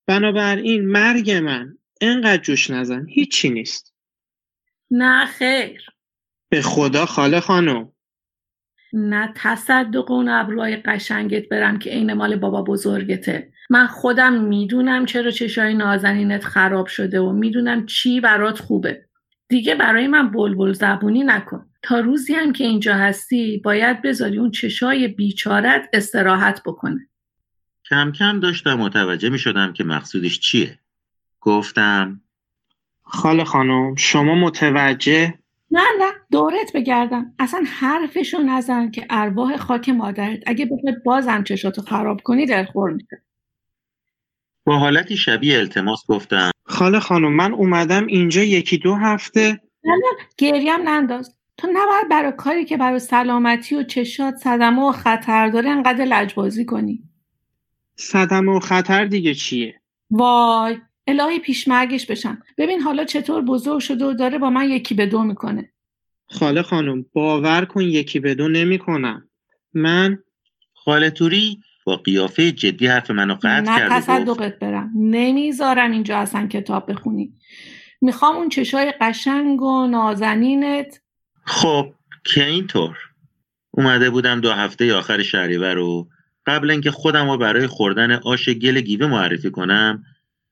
بنابراین 0.08 0.88
مرگ 0.88 1.32
من 1.32 1.78
انقدر 2.02 2.42
جوش 2.42 2.70
نزن 2.70 3.06
هیچی 3.10 3.50
نیست. 3.50 3.94
نه 4.92 5.26
خیر. 5.26 5.86
به 6.50 6.62
خدا 6.62 7.06
خاله 7.06 7.40
خانم. 7.40 7.92
نه 8.94 9.34
تصدق 9.36 10.12
اون 10.12 10.30
ابروهای 10.30 10.76
قشنگت 10.76 11.50
برم 11.50 11.80
که 11.80 11.90
عین 11.90 12.14
مال 12.14 12.36
بابا 12.36 12.62
بزرگته. 12.62 13.52
من 13.70 13.88
خودم 13.88 14.34
می‌دونم 14.34 15.06
چرا 15.06 15.32
چشای 15.32 15.74
نازنینت 15.74 16.44
خراب 16.44 16.88
شده 16.88 17.20
و 17.20 17.32
می‌دونم 17.32 17.86
چی 17.86 18.22
برات 18.22 18.60
خوبه. 18.60 19.06
دیگه 19.48 19.76
برای 19.76 20.08
من 20.08 20.32
بلبل 20.32 20.74
زبونی 20.74 21.24
نکن. 21.24 21.70
تا 21.86 22.00
روزی 22.00 22.34
هم 22.34 22.54
که 22.54 22.64
اینجا 22.64 22.96
هستی 22.96 23.58
باید 23.58 24.02
بذاری 24.02 24.38
اون 24.38 24.52
چشای 24.52 25.08
بیچارت 25.08 25.90
استراحت 25.94 26.62
بکنه. 26.66 27.10
کم 27.90 28.12
کم 28.12 28.40
داشتم 28.40 28.74
متوجه 28.74 29.30
می 29.30 29.40
شدم 29.40 29.74
که 29.74 29.84
مقصودش 29.84 30.40
چیه. 30.40 30.80
گفتم 31.42 32.22
خاله 33.04 33.44
خانم 33.44 33.96
شما 33.96 34.36
متوجه؟ 34.36 35.34
نه 35.72 35.84
نه 36.00 36.12
دورت 36.32 36.72
بگردم. 36.76 37.34
اصلا 37.40 37.64
حرفشو 37.80 38.38
نزن 38.38 38.92
که 38.92 39.08
ارواح 39.10 39.58
خاک 39.58 39.90
مادرت. 39.90 40.40
اگه 40.46 40.66
بخواد 40.66 41.04
بازم 41.04 41.44
چشاتو 41.44 41.82
خراب 41.82 42.22
کنی 42.22 42.46
دلخور 42.46 42.92
میشه 42.92 43.22
با 44.64 44.78
حالتی 44.78 45.18
شبیه 45.18 45.58
التماس 45.58 46.06
گفتم. 46.08 46.52
خاله 46.64 47.00
خانم 47.00 47.34
من 47.34 47.54
اومدم 47.54 48.08
اینجا 48.08 48.42
یکی 48.42 48.78
دو 48.78 48.96
هفته. 48.96 49.62
نه 49.84 49.94
نه 49.94 50.28
گریم 50.38 50.90
ننداز. 50.90 51.36
تو 51.58 51.68
نباید 51.74 52.10
برای 52.10 52.32
کاری 52.38 52.66
که 52.66 52.78
برای 52.78 53.00
سلامتی 53.00 53.76
و 53.76 53.84
چشات 53.84 54.36
صدمه 54.36 54.82
و 54.82 54.92
خطر 54.92 55.50
داره 55.50 55.70
انقدر 55.70 56.06
لجبازی 56.06 56.66
کنی. 56.66 57.04
صدمه 57.96 58.52
و 58.52 58.60
خطر 58.60 59.06
دیگه 59.06 59.34
چیه؟ 59.34 59.82
وای 60.12 60.78
الهی 61.08 61.40
پیشمرگش 61.40 62.06
بشم. 62.06 62.42
ببین 62.58 62.82
حالا 62.82 63.04
چطور 63.04 63.42
بزرگ 63.42 63.80
شده 63.80 64.06
و 64.06 64.14
داره 64.14 64.38
با 64.38 64.50
من 64.50 64.70
یکی 64.70 64.96
به 64.96 65.06
دو 65.06 65.24
می‌کنه. 65.24 65.72
خاله 66.28 66.62
خانم 66.62 67.06
باور 67.14 67.66
کن 67.66 67.82
یکی 67.82 68.20
به 68.20 68.36
دو 68.36 68.48
نمی‌کنم. 68.48 69.30
من 69.74 70.18
خاله 70.74 71.10
توری 71.10 71.60
با 71.86 71.96
قیافه 71.96 72.52
جدی 72.52 72.88
حرف 72.88 73.12
منو 73.12 73.36
قطع 73.36 73.60
نه 73.60 73.78
کرد 73.78 73.92
گفت 73.92 73.98
تصدقت 73.98 74.60
برم. 74.60 74.92
نمی‌ذارم 74.96 75.92
اینجا 75.92 76.18
اصلا 76.18 76.48
کتاب 76.48 76.92
بخونی. 76.92 77.34
می‌خوام 78.02 78.36
اون 78.36 78.50
چشای 78.50 78.94
قشنگ 79.02 79.62
و 79.62 79.88
نازنینت 79.88 81.02
خب 81.46 81.94
که 82.24 82.46
اینطور. 82.46 82.98
اومده 83.72 84.10
بودم 84.10 84.42
دو 84.42 84.52
هفته 84.52 84.94
آخر 84.94 85.24
شهریور 85.24 85.74
رو. 85.74 86.10
قبل 86.46 86.72
اینکه 86.72 86.92
خودم 86.92 87.30
رو 87.30 87.38
برای 87.38 87.68
خوردن 87.68 88.12
آش 88.12 88.50
گل 88.50 88.82
گیوه 88.82 89.08
معرفی 89.08 89.52
کنم 89.52 90.04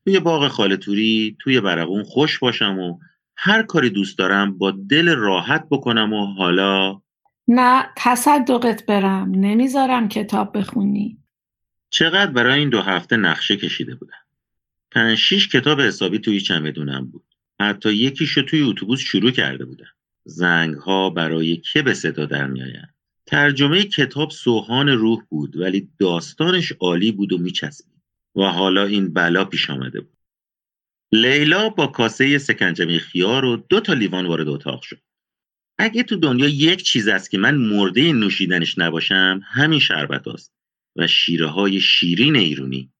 توی 0.06 0.20
باغ 0.20 0.48
خالتوری 0.48 1.38
توی 1.40 1.62
برقون 1.62 2.04
خوش 2.04 2.40
باشم 2.40 2.80
و 2.80 3.00
هر 3.38 3.64
کاری 3.64 3.90
دوست 3.90 4.18
دارم 4.18 4.58
با 4.58 4.72
دل 4.72 5.16
راحت 5.16 5.68
بکنم 5.70 6.14
و 6.14 6.26
حالا 6.26 7.02
نه 7.48 7.86
تصدقت 7.98 8.86
برم. 8.86 9.32
نمی‌ذارم 9.32 10.10
کتاب 10.10 10.58
بخونی. 10.58 11.18
چقدر 11.90 12.32
برای 12.32 12.60
این 12.60 12.70
دو 12.70 12.82
هفته 12.82 13.18
نقشه 13.18 13.58
کشیده 13.58 13.96
بودم. 13.96 14.14
پنج 14.92 15.18
شیش 15.18 15.48
کتاب 15.48 15.82
حسابی 15.82 16.20
توی 16.20 16.42
چمدونم 16.42 17.06
بود. 17.06 17.26
حتی 17.60 17.94
یکیشو 17.94 18.42
توی 18.42 18.62
اتوبوس 18.62 19.00
شروع 19.00 19.32
کرده 19.32 19.66
بودم. 19.66 19.92
زنگ 20.26 20.76
ها 20.76 21.10
برای 21.10 21.58
که 21.58 21.82
به 21.82 21.94
صدا 21.94 22.26
در 22.26 22.48
میآیند؟ 22.48 22.96
ترجمه 23.26 23.84
کتاب 23.84 24.32
سوهان 24.32 24.90
روح 24.90 25.24
بود 25.30 25.58
ولی 25.58 25.90
داستانش 26.00 26.72
عالی 26.72 27.12
بود 27.12 27.34
و 27.34 27.38
میچسبید. 27.38 27.94
و 28.36 28.42
حالا 28.42 28.86
این 28.86 29.14
بلا 29.14 29.46
پیش 29.46 29.70
آمده 29.70 30.02
بود. 30.02 30.18
لیلا 31.12 31.70
با 31.70 31.88
کاسه 31.88 32.38
سکنجمی 32.38 33.00
خیار 33.00 33.46
و 33.46 33.58
دو 33.58 33.80
تا 33.80 33.94
لیوان 33.94 34.26
وارد 34.26 34.48
اتاق 34.48 34.82
شد. 34.82 35.00
اگه 35.78 36.04
تو 36.04 36.16
دنیا 36.16 36.48
یک 36.48 36.84
چیز 36.84 37.08
است 37.08 37.32
که 37.32 37.38
من 37.38 37.56
مرده 37.56 38.14
نوشیدنش 38.14 38.78
نباشم 38.78 39.42
همین 39.44 39.80
شربت 39.80 40.28
است 40.28 40.54
و 40.96 41.08
شیره 41.08 41.48
های 41.48 41.82
شیرین 41.82 42.36
ایرونی. 42.36 42.94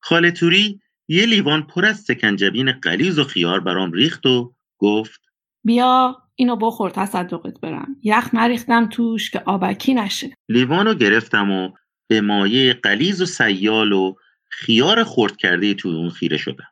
خاله 0.00 0.30
توری 0.30 0.80
یه 1.08 1.26
لیوان 1.26 1.62
پر 1.62 1.84
از 1.84 2.00
سکنجبین 2.00 2.72
قلیز 2.72 3.18
و 3.18 3.24
خیار 3.24 3.60
برام 3.60 3.92
ریخت 3.92 4.26
و 4.26 4.54
گفت 4.78 5.21
بیا 5.64 6.22
اینو 6.34 6.56
بخور 6.56 6.90
تصدقت 6.90 7.60
برم. 7.60 7.96
یخ 8.02 8.34
نریختم 8.34 8.88
توش 8.88 9.30
که 9.30 9.42
آبکی 9.46 9.94
نشه. 9.94 10.36
لیوانو 10.48 10.94
گرفتم 10.94 11.50
و 11.50 11.70
به 12.08 12.20
مایه 12.20 12.72
قلیز 12.72 13.22
و 13.22 13.26
سیال 13.26 13.92
و 13.92 14.14
خیار 14.50 15.04
خورد 15.04 15.36
کرده 15.36 15.74
تو 15.74 15.88
اون 15.88 16.10
خیره 16.10 16.36
شدم. 16.36 16.64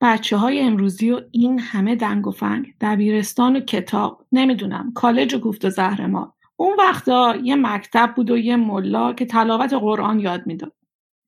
بچه 0.00 0.36
های 0.36 0.60
امروزی 0.60 1.10
و 1.10 1.20
این 1.30 1.58
همه 1.58 1.96
دنگ 1.96 2.26
و 2.26 2.30
فنگ 2.30 2.74
دبیرستان 2.80 3.56
و 3.56 3.60
کتاب 3.60 4.26
نمی‌دونم 4.32 4.92
کالج 4.94 5.34
و 5.34 5.38
گفت 5.38 5.64
و 5.64 5.70
زهر 5.70 6.06
ما. 6.06 6.34
اون 6.56 6.76
وقتا 6.78 7.36
یه 7.42 7.56
مکتب 7.56 8.12
بود 8.16 8.30
و 8.30 8.36
یه 8.36 8.56
ملا 8.56 9.12
که 9.12 9.26
تلاوت 9.26 9.72
قرآن 9.72 10.20
یاد 10.20 10.46
می‌داد. 10.46 10.72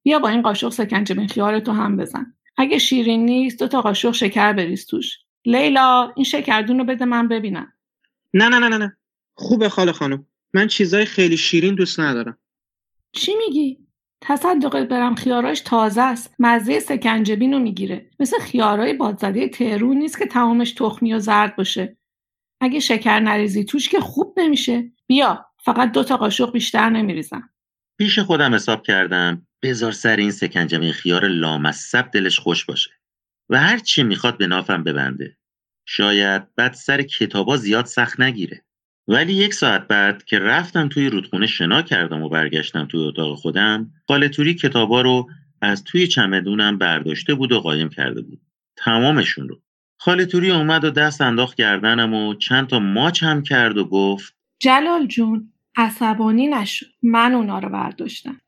بیا 0.02 0.18
با 0.18 0.28
این 0.28 0.42
قاشق 0.42 0.68
سکنجبین 0.68 1.26
خیارتو 1.26 1.72
هم 1.72 1.96
بزن. 1.96 2.34
اگه 2.56 2.78
شیرین 2.78 3.24
نیست 3.24 3.58
دو 3.58 3.68
تا 3.68 3.80
قاشق 3.80 4.10
شکر 4.10 4.52
بریز 4.52 4.86
توش. 4.86 5.18
لیلا 5.46 6.12
این 6.16 6.24
شکردون 6.24 6.78
رو 6.78 6.84
بده 6.84 7.04
من 7.04 7.28
ببینم. 7.28 7.72
نه 8.34 8.48
نه 8.48 8.58
نه 8.58 8.68
نه 8.68 8.78
نه. 8.78 8.96
خوبه 9.34 9.68
خاله 9.68 9.92
خانم. 9.92 10.26
من 10.54 10.66
چیزای 10.66 11.04
خیلی 11.04 11.36
شیرین 11.36 11.74
دوست 11.74 12.00
ندارم. 12.00 12.38
چی 13.12 13.32
میگی؟ 13.34 13.78
تصدقت 14.20 14.88
برم 14.88 15.14
خیاراش 15.14 15.60
تازه 15.60 16.02
است. 16.02 16.34
مزه 16.38 16.80
سکنجبین 16.80 17.52
رو 17.52 17.58
می‌گیره. 17.58 18.10
مثل 18.20 18.38
خیارای 18.38 18.94
بادزده 18.94 19.48
تهرون 19.48 19.96
نیست 19.96 20.18
که 20.18 20.26
تمامش 20.26 20.72
تخمی 20.72 21.14
و 21.14 21.18
زرد 21.18 21.56
باشه. 21.56 21.96
اگه 22.60 22.80
شکر 22.80 23.20
نریزی 23.20 23.64
توش 23.64 23.88
که 23.88 24.00
خوب 24.00 24.40
نمیشه 24.40 24.92
بیا 25.06 25.46
فقط 25.58 25.92
دو 25.92 26.04
تا 26.04 26.16
قاشق 26.16 26.52
بیشتر 26.52 26.90
نمیریزم. 26.90 27.50
پیش 27.98 28.18
خودم 28.18 28.54
حساب 28.54 28.82
کردم 28.82 29.46
بذار 29.62 29.92
سر 29.92 30.16
این 30.16 30.30
سکنجبین 30.30 30.92
خیار 30.92 31.28
لامصب 31.28 32.10
دلش 32.10 32.38
خوش 32.38 32.64
باشه. 32.64 32.90
و 33.50 33.60
هر 33.60 33.78
چی 33.78 34.02
می‌خواد 34.02 34.38
به 34.38 34.46
نافم 34.46 34.82
ببنده. 34.82 35.36
شاید 35.86 36.54
بعد 36.54 36.72
سر 36.72 37.02
کتابا 37.02 37.56
زیاد 37.56 37.84
سخت 37.84 38.20
نگیره. 38.20 38.62
ولی 39.08 39.32
یک 39.32 39.54
ساعت 39.54 39.88
بعد 39.88 40.24
که 40.24 40.38
رفتم 40.38 40.88
توی 40.88 41.10
رودخونه 41.10 41.46
شنا 41.46 41.82
کردم 41.82 42.22
و 42.22 42.28
برگشتم 42.28 42.86
توی 42.86 43.00
اتاق 43.00 43.38
خودم 43.38 43.90
قالتوری 44.06 44.54
کتابا 44.54 45.00
رو 45.00 45.30
از 45.60 45.84
توی 45.84 46.06
چمدونم 46.06 46.78
برداشته 46.78 47.34
بود 47.34 47.52
و 47.52 47.60
قایم 47.60 47.88
کرده 47.88 48.20
بود. 48.22 48.40
تمامشون 48.76 49.48
رو. 49.48 49.62
خالتوری 49.98 50.50
اومد 50.50 50.84
و 50.84 50.90
دست 50.90 51.20
انداخت 51.20 51.56
گردنم 51.56 52.14
و 52.14 52.34
چند 52.34 52.66
تا 52.66 52.78
ماچ 52.78 53.22
هم 53.22 53.42
کرد 53.42 53.78
و 53.78 53.84
گفت 53.84 54.34
جلال 54.58 55.06
جون 55.06 55.52
عصبانی 55.76 56.46
نشو. 56.46 56.86
من 57.02 57.34
اونا 57.34 57.58
رو 57.58 57.68
برداشتم. 57.68 58.40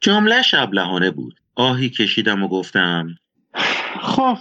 جمله 0.00 0.42
شبلهانه 0.42 1.10
بود. 1.10 1.40
آهی 1.54 1.90
کشیدم 1.90 2.42
و 2.42 2.48
گفتم 2.48 3.14
خب. 4.00 4.36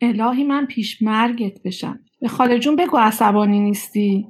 الهی 0.00 0.44
من 0.44 0.66
پیش 0.66 1.02
مرگت 1.02 1.62
بشم. 1.62 2.00
به 2.20 2.28
خاله 2.28 2.58
جون 2.58 2.76
بگو 2.76 2.96
عصبانی 2.96 3.60
نیستی. 3.60 4.26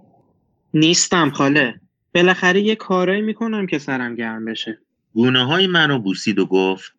نیستم 0.74 1.30
خاله. 1.30 1.80
بالاخره 2.14 2.60
یه 2.60 2.74
کارایی 2.74 3.22
می‌کنم 3.22 3.66
که 3.66 3.78
سرم 3.78 4.14
گرم 4.14 4.44
بشه. 4.44 4.78
گونه 5.14 5.46
های 5.46 5.66
منو 5.66 5.98
بوسید 5.98 6.38
و 6.38 6.46
گفت 6.46 6.92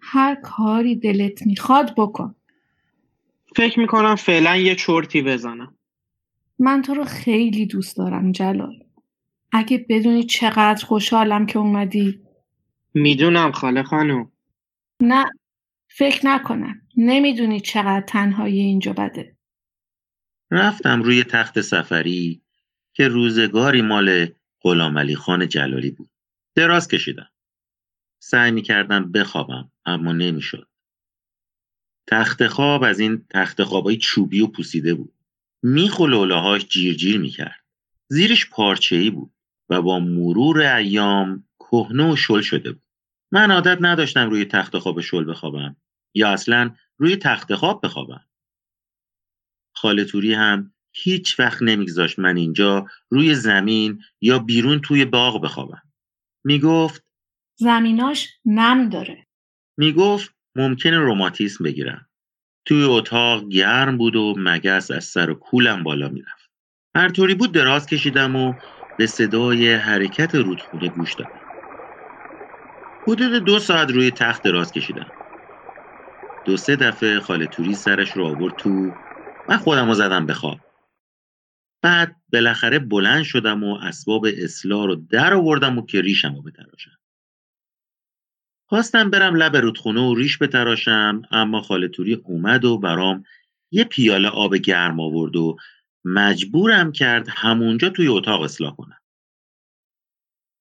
هر 0.00 0.34
کاری 0.34 0.96
دلت 0.96 1.46
می‌خواد 1.46 1.94
بکن. 1.96 2.34
فکر 3.56 3.80
می‌کنم 3.80 4.14
فعلا 4.14 4.56
یه 4.56 4.74
چرتی 4.74 5.22
بزنم. 5.22 5.74
من 6.58 6.82
تو 6.82 6.94
رو 6.94 7.04
خیلی 7.04 7.66
دوست 7.66 7.96
دارم 7.96 8.32
جلال. 8.32 8.84
اگه 9.52 9.86
بدونی 9.88 10.22
چقدر 10.22 10.84
خوشحالم 10.86 11.46
که 11.46 11.58
اومدی. 11.58 12.20
می‌دونم 12.94 13.52
خاله 13.52 13.82
خانم. 13.82 14.32
نه 15.00 15.24
فکر 15.96 16.26
نکنم. 16.26 16.80
نمی‌دونی 16.96 17.60
چقدر 17.60 18.04
تنهایی 18.08 18.60
اینجا 18.60 18.92
بده. 18.92 19.36
رفتم 20.50 21.02
روی 21.02 21.24
تخت 21.24 21.60
سفری 21.60 22.42
که 22.92 23.08
روزگاری 23.08 23.82
مال 23.82 24.28
غلام 24.60 24.98
علی 24.98 25.16
خان 25.16 25.48
جلالی 25.48 25.90
بود. 25.90 26.10
دراز 26.54 26.88
کشیدم. 26.88 27.30
سعی 28.18 28.50
می 28.50 28.62
کردم 28.62 29.12
بخوابم 29.12 29.72
اما 29.86 30.12
نمی‌شد. 30.12 30.68
تخت 32.06 32.46
خواب 32.46 32.82
از 32.82 33.00
این 33.00 33.24
تخت 33.30 33.62
خوابای 33.62 33.96
چوبی 33.96 34.40
و 34.40 34.46
پوسیده 34.46 34.94
بود. 34.94 35.14
میخ 35.62 36.00
و 36.00 36.58
جیر 36.58 36.94
جیر 36.94 37.20
می 37.20 37.30
کرد 37.30 37.64
زیرش 38.08 38.50
پارچه 38.50 38.96
ای 38.96 39.10
بود 39.10 39.32
و 39.68 39.82
با 39.82 39.98
مرور 39.98 40.60
ایام 40.60 41.44
کهنه 41.58 42.12
و 42.12 42.16
شل 42.16 42.40
شده 42.40 42.72
بود. 42.72 42.82
من 43.32 43.50
عادت 43.50 43.78
نداشتم 43.80 44.30
روی 44.30 44.44
تخت 44.44 44.78
خواب 44.78 45.00
شل 45.00 45.30
بخوابم. 45.30 45.76
یا 46.14 46.28
اصلا 46.28 46.74
روی 46.98 47.16
تخت 47.16 47.54
خواب 47.54 47.84
بخوابم. 47.84 48.24
خالتوری 49.74 50.34
هم 50.34 50.74
هیچ 50.92 51.40
وقت 51.40 51.62
نمیگذاشت 51.62 52.18
من 52.18 52.36
اینجا 52.36 52.86
روی 53.10 53.34
زمین 53.34 54.02
یا 54.20 54.38
بیرون 54.38 54.80
توی 54.80 55.04
باغ 55.04 55.42
بخوابم. 55.42 55.82
می‌گفت 56.44 57.04
زمیناش 57.56 58.28
نم 58.44 58.88
داره. 58.88 59.26
می‌گفت 59.76 60.34
ممکنه 60.56 60.98
روماتیسم 60.98 61.64
بگیرم. 61.64 62.08
توی 62.64 62.82
اتاق 62.82 63.48
گرم 63.48 63.98
بود 63.98 64.16
و 64.16 64.34
مگس 64.38 64.90
از 64.90 65.04
سر 65.04 65.30
و 65.30 65.34
کولم 65.34 65.82
بالا 65.82 66.08
می‌رفت. 66.08 66.50
هر 66.96 67.08
طوری 67.08 67.34
بود 67.34 67.52
دراز 67.52 67.86
کشیدم 67.86 68.36
و 68.36 68.58
به 68.96 69.06
صدای 69.06 69.74
حرکت 69.74 70.34
رودخونه 70.34 70.88
گوش 70.88 71.14
دادم. 71.14 71.44
حدود 73.08 73.44
دو 73.44 73.58
ساعت 73.58 73.90
روی 73.90 74.10
تخت 74.10 74.42
دراز 74.42 74.72
کشیدم. 74.72 75.12
دو 76.44 76.56
سه 76.56 76.76
دفعه 76.76 77.20
خاله 77.20 77.46
توری 77.46 77.74
سرش 77.74 78.10
رو 78.10 78.26
آورد 78.26 78.54
تو 78.56 78.98
و 79.48 79.58
خودم 79.58 79.88
رو 79.88 79.94
زدم 79.94 80.26
به 80.26 80.34
خواب. 80.34 80.60
بعد 81.82 82.16
بالاخره 82.32 82.78
بلند 82.78 83.24
شدم 83.24 83.64
و 83.64 83.74
اسباب 83.74 84.26
اصلاح 84.38 84.86
رو 84.86 84.94
در 84.96 85.34
آوردم 85.34 85.78
و 85.78 85.86
که 85.86 86.00
ریشم 86.00 86.34
رو 86.34 86.42
بتراشم. 86.42 86.98
خواستم 88.68 89.10
برم 89.10 89.36
لب 89.36 89.56
رودخونه 89.56 90.00
و 90.00 90.14
ریش 90.14 90.38
بتراشم 90.38 91.22
اما 91.30 91.62
خاله 91.62 91.88
توری 91.88 92.14
اومد 92.14 92.64
و 92.64 92.78
برام 92.78 93.24
یه 93.72 93.84
پیاله 93.84 94.28
آب 94.28 94.54
گرم 94.56 95.00
آورد 95.00 95.36
و 95.36 95.56
مجبورم 96.04 96.92
کرد 96.92 97.26
همونجا 97.30 97.90
توی 97.90 98.08
اتاق 98.08 98.42
اصلاح 98.42 98.76
کنم. 98.76 98.98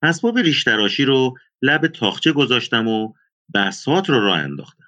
اسباب 0.03 0.37
ریش 0.37 0.63
تراشی 0.63 1.05
رو 1.05 1.37
لب 1.61 1.87
تاخچه 1.87 2.31
گذاشتم 2.31 2.87
و 2.87 3.13
بسات 3.53 4.09
رو 4.09 4.19
راه 4.19 4.37
انداختم. 4.37 4.82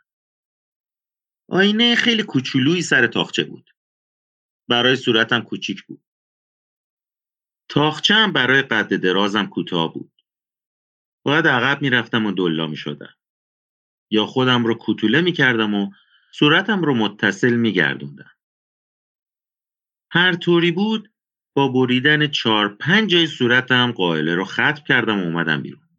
آینه 1.47 1.95
خیلی 1.95 2.23
کوچولویی 2.23 2.81
سر 2.81 3.07
تاخچه 3.07 3.43
بود 3.43 3.75
برای 4.67 4.95
صورتم 4.95 5.41
کوچیک 5.41 5.83
بود 5.83 6.03
تاخچه 7.69 8.13
هم 8.13 8.33
برای 8.33 8.61
قد 8.61 8.93
درازم 8.93 9.45
کوتاه 9.45 9.93
بود 9.93 10.11
باید 11.23 11.47
عقب 11.47 11.81
می‌رفتم 11.81 12.25
و 12.25 12.31
دلا 12.31 12.67
می 12.67 12.77
شدم. 12.77 13.15
یا 14.09 14.25
خودم 14.25 14.65
رو 14.65 14.75
کوتوله 14.75 15.21
می 15.21 15.31
کردم 15.31 15.73
و 15.73 15.91
صورتم 16.31 16.81
رو 16.81 16.93
متصل 16.93 17.53
می 17.53 17.73
گردوندم. 17.73 18.31
هر 20.11 20.33
طوری 20.33 20.71
بود 20.71 21.11
با 21.53 21.67
بریدن 21.67 22.27
چهار 22.27 22.75
پنج 22.75 23.09
جای 23.09 23.27
صورتم 23.27 23.91
قائله 23.91 24.35
رو 24.35 24.45
ختم 24.45 24.83
کردم 24.87 25.19
و 25.19 25.23
اومدم 25.23 25.61
بیرون. 25.61 25.89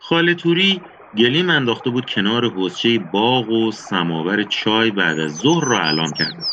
خاله 0.00 0.34
توری 0.34 0.82
گلیم 1.18 1.50
انداخته 1.50 1.90
بود 1.90 2.10
کنار 2.10 2.50
حوزچه 2.50 2.98
باغ 2.98 3.48
و 3.48 3.72
سماور 3.72 4.44
چای 4.44 4.90
بعد 4.90 5.18
از 5.18 5.32
ظهر 5.32 5.64
رو 5.64 5.76
اعلام 5.76 6.12
کردم. 6.12 6.44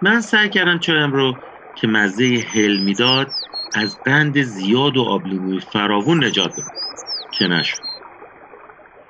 من 0.00 0.20
سعی 0.20 0.50
کردم 0.50 0.78
چایم 0.78 1.12
رو 1.12 1.42
که 1.74 1.86
مزه 1.86 2.44
هل 2.54 2.76
می‌داد 2.76 3.32
از 3.74 4.00
قند 4.04 4.42
زیاد 4.42 4.96
و 4.96 5.02
آبلیموی 5.02 5.60
فراوون 5.60 6.24
نجات 6.24 6.52
بدم 6.52 6.70
که 7.38 7.46
نشد. 7.46 7.82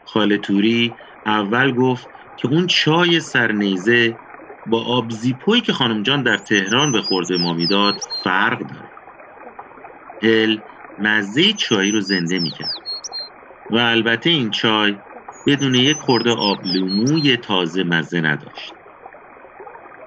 خاله 0.04 0.38
توری 0.38 0.96
اول 1.26 1.72
گفت 1.72 2.08
که 2.36 2.48
اون 2.48 2.66
چای 2.66 3.20
سرنیزه 3.20 4.18
با 4.66 4.84
آبزیپویی 4.84 5.62
که 5.62 5.72
خانم 5.72 6.02
جان 6.02 6.22
در 6.22 6.38
تهران 6.38 6.92
به 6.92 7.02
خورده 7.02 7.36
ما 7.36 7.54
می‌داد 7.54 8.00
فرق 8.22 8.58
داره. 8.58 8.90
هل 10.22 10.60
مزه 10.98 11.52
چای 11.52 11.90
رو 11.90 12.00
زنده 12.00 12.38
می‌کرد. 12.38 12.82
و 13.70 13.76
البته 13.76 14.30
این 14.30 14.50
چای 14.50 15.02
بدون 15.46 15.74
یک 15.74 15.98
خورده 15.98 16.30
آبلیموی 16.30 17.36
تازه 17.36 17.82
مزه 17.82 18.20
نداشت. 18.20 18.76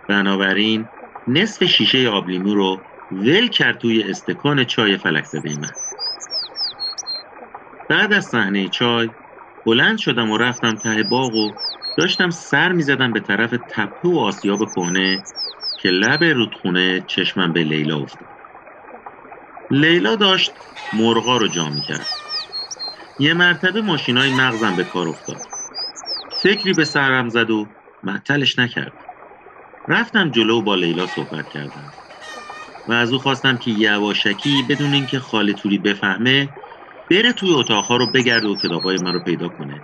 بنابراین 0.07 0.89
نصف 1.27 1.63
شیشه 1.63 2.09
آبلیمو 2.09 2.53
رو 2.55 2.85
ول 3.11 3.47
کرد 3.47 3.77
توی 3.77 4.03
استکان 4.03 4.63
چای 4.65 4.97
فلک 4.97 5.25
زده 5.25 5.55
من. 5.59 5.71
بعد 7.89 8.13
از 8.13 8.25
صحنه 8.25 8.69
چای 8.69 9.11
بلند 9.65 9.97
شدم 9.97 10.31
و 10.31 10.37
رفتم 10.37 10.75
ته 10.75 11.03
باغ 11.03 11.33
و 11.33 11.57
داشتم 11.97 12.29
سر 12.29 12.71
می‌زدم 12.71 13.13
به 13.13 13.19
طرف 13.19 13.53
تپه 13.69 14.09
و 14.09 14.17
آسیاب 14.19 14.71
کهنه 14.75 15.23
که 15.77 15.89
لب 15.89 16.23
رودخونه 16.23 17.01
چشمم 17.01 17.53
به 17.53 17.63
لیلا 17.63 17.97
افتاد. 17.99 18.29
لیلا 19.69 20.15
داشت 20.15 20.57
مرغا 20.93 21.37
رو 21.37 21.47
جا 21.47 21.71
کرد 21.87 22.24
یه 23.17 23.33
مرتبه 23.33 23.81
ماشینای 23.81 24.29
مغزم 24.29 24.75
به 24.75 24.83
کار 24.83 25.07
افتاد. 25.09 25.41
فکری 26.31 26.73
به 26.73 26.85
سرم 26.85 27.29
زد 27.29 27.49
و 27.49 27.69
معطلش 28.03 28.59
نکرد. 28.59 28.93
رفتم 29.87 30.31
جلو 30.31 30.61
با 30.61 30.75
لیلا 30.75 31.07
صحبت 31.07 31.49
کردم. 31.49 31.93
و 32.87 32.93
از 32.93 33.13
او 33.13 33.19
خواستم 33.19 33.57
که 33.57 33.71
یواشکی 33.71 34.63
بدون 34.63 34.93
اینکه 34.93 35.19
خاله 35.19 35.53
توری 35.53 35.77
بفهمه 35.77 36.53
بره 37.09 37.33
توی 37.33 37.53
اتاقها 37.53 37.97
رو 37.97 38.07
بگرده 38.07 38.47
و 38.47 38.57
کتابای 38.57 38.97
من 38.97 39.13
رو 39.13 39.19
پیدا 39.19 39.49
کنه. 39.49 39.83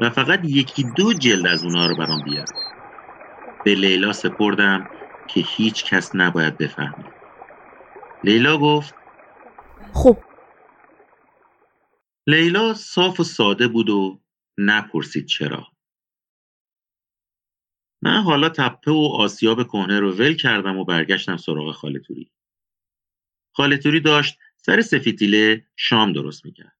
و 0.00 0.10
فقط 0.10 0.40
یکی 0.44 0.84
دو 0.84 1.12
جلد 1.14 1.46
از 1.46 1.64
اونها 1.64 1.86
رو 1.86 1.94
برام 1.96 2.22
بیار. 2.22 2.46
به 3.62 3.74
لیلا 3.74 4.12
سپردم 4.12 4.88
که 5.28 5.40
هیچ 5.40 5.84
کس 5.94 6.10
نباید 6.14 6.58
بفهمه. 6.58 7.12
لیلا 8.24 8.58
گفت 8.58 8.94
خب 9.92 10.24
لیلا 12.26 12.74
صاف 12.74 13.20
و 13.20 13.24
ساده 13.24 13.68
بود 13.68 13.90
و 13.90 14.20
نپرسید 14.58 15.26
چرا. 15.26 15.66
من 18.02 18.22
حالا 18.22 18.48
تپه 18.48 18.90
و 18.90 19.08
آسیاب 19.18 19.64
کهنه 19.64 20.00
رو 20.00 20.12
ول 20.12 20.34
کردم 20.34 20.76
و 20.76 20.84
برگشتم 20.84 21.36
سراغ 21.36 21.72
خالتوری. 21.72 22.32
خالتوری 23.52 24.00
داشت 24.00 24.38
سر 24.56 24.80
سفیتیله 24.80 25.66
شام 25.76 26.12
درست 26.12 26.44
می‌کرد. 26.44 26.76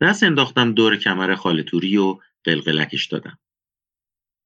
دست 0.00 0.22
انداختم 0.22 0.72
دور 0.72 0.96
کمر 0.96 1.34
خالتوری 1.34 1.96
و 1.96 2.18
قلقلکش 2.44 3.06
دادم. 3.06 3.38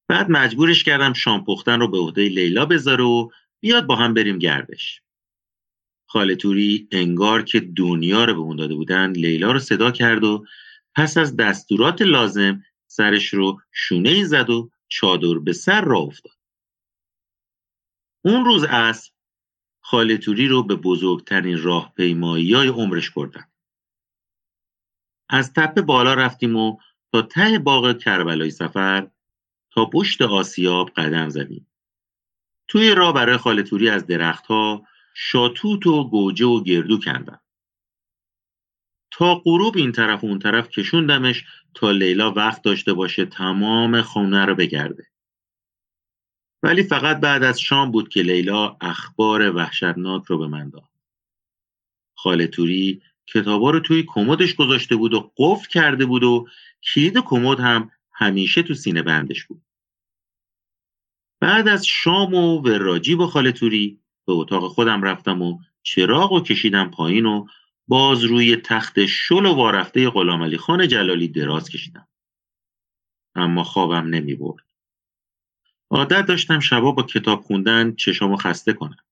بعد 0.08 0.30
مجبورش 0.30 0.84
کردم 0.84 1.12
شام 1.12 1.44
پختن 1.44 1.80
رو 1.80 1.88
به 1.88 1.98
عهده 1.98 2.28
لیلا 2.28 2.66
بذاره 2.66 3.04
و 3.04 3.30
بیاد 3.60 3.86
با 3.86 3.96
هم 3.96 4.14
بریم 4.14 4.38
گردش. 4.38 5.02
خالتوری 6.10 6.88
انگار 6.92 7.42
که 7.42 7.60
دنیا 7.60 8.24
رو 8.24 8.34
به 8.34 8.40
اون 8.40 8.56
داده 8.56 8.74
بودن 8.74 9.10
لیلا 9.10 9.52
رو 9.52 9.58
صدا 9.58 9.90
کرد 9.90 10.24
و 10.24 10.46
پس 10.94 11.16
از 11.16 11.36
دستورات 11.36 12.02
لازم 12.02 12.64
سرش 12.86 13.34
رو 13.34 13.60
شونه 13.72 14.08
ای 14.08 14.24
زد 14.24 14.50
و 14.50 14.70
چادر 14.88 15.38
به 15.38 15.52
سر 15.52 15.80
را 15.80 15.98
افتاد. 15.98 16.32
اون 18.24 18.44
روز 18.44 18.64
از 18.64 19.10
خالتوری 19.80 20.48
رو 20.48 20.62
به 20.62 20.76
بزرگترین 20.76 21.62
راهپیمایی 21.62 22.54
های 22.54 22.68
عمرش 22.68 23.10
بردن. 23.10 23.44
از 25.28 25.52
تپه 25.52 25.82
بالا 25.82 26.14
رفتیم 26.14 26.56
و 26.56 26.76
تا 27.12 27.22
ته 27.22 27.58
باغ 27.58 27.98
کربلای 27.98 28.50
سفر 28.50 29.10
تا 29.70 29.84
پشت 29.84 30.22
آسیاب 30.22 30.90
قدم 30.90 31.28
زدیم. 31.28 31.66
توی 32.68 32.94
راه 32.94 33.14
برای 33.14 33.36
خالتوری 33.36 33.88
از 33.88 34.06
درختها 34.06 34.86
شاتوت 35.20 35.86
و 35.86 36.08
گوجه 36.08 36.46
و 36.46 36.62
گردو 36.62 36.98
کندم. 36.98 37.40
تا 39.10 39.34
غروب 39.34 39.76
این 39.76 39.92
طرف 39.92 40.24
و 40.24 40.26
اون 40.26 40.38
طرف 40.38 40.68
کشوندمش 40.68 41.44
تا 41.74 41.90
لیلا 41.90 42.32
وقت 42.32 42.62
داشته 42.62 42.92
باشه 42.92 43.26
تمام 43.26 44.02
خونه 44.02 44.44
رو 44.44 44.54
بگرده. 44.54 45.06
ولی 46.62 46.82
فقط 46.82 47.20
بعد 47.20 47.42
از 47.42 47.60
شام 47.60 47.90
بود 47.90 48.08
که 48.08 48.22
لیلا 48.22 48.76
اخبار 48.80 49.56
وحشتناک 49.56 50.24
رو 50.24 50.38
به 50.38 50.46
من 50.46 50.70
داد. 50.70 50.90
خاله 52.14 52.46
توری 52.46 53.02
کتابا 53.26 53.70
رو 53.70 53.80
توی 53.80 54.04
کمدش 54.08 54.54
گذاشته 54.54 54.96
بود 54.96 55.14
و 55.14 55.32
قفل 55.36 55.68
کرده 55.68 56.06
بود 56.06 56.22
و 56.22 56.48
کلید 56.82 57.18
کمد 57.18 57.60
هم 57.60 57.90
همیشه 58.12 58.62
تو 58.62 58.74
سینه 58.74 59.02
بندش 59.02 59.44
بود. 59.44 59.62
بعد 61.40 61.68
از 61.68 61.86
شام 61.86 62.34
و 62.34 62.58
وراجی 62.58 63.14
با 63.14 63.26
خاله 63.26 63.52
توری 63.52 64.00
به 64.28 64.34
اتاق 64.34 64.68
خودم 64.68 65.02
رفتم 65.02 65.42
و 65.42 65.58
چراغ 65.82 66.32
و 66.32 66.40
کشیدم 66.40 66.90
پایین 66.90 67.26
و 67.26 67.46
باز 67.86 68.24
روی 68.24 68.56
تخت 68.56 69.06
شل 69.06 69.46
و 69.46 69.54
وارفته 69.54 70.10
غلام 70.10 70.56
خان 70.56 70.88
جلالی 70.88 71.28
دراز 71.28 71.68
کشیدم. 71.68 72.08
اما 73.34 73.64
خوابم 73.64 74.06
نمی 74.06 74.34
برد. 74.34 74.64
عادت 75.90 76.26
داشتم 76.26 76.60
شبا 76.60 76.92
با 76.92 77.02
کتاب 77.02 77.40
خوندن 77.40 77.94
چشامو 77.94 78.36
خسته 78.36 78.72
کنم. 78.72 79.04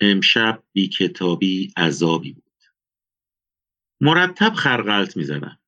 امشب 0.00 0.62
بی 0.72 0.88
کتابی 0.88 1.72
عذابی 1.76 2.32
بود. 2.32 2.62
مرتب 4.00 4.54
خرقلت 4.54 5.16
می 5.16 5.24
زدم. 5.24 5.58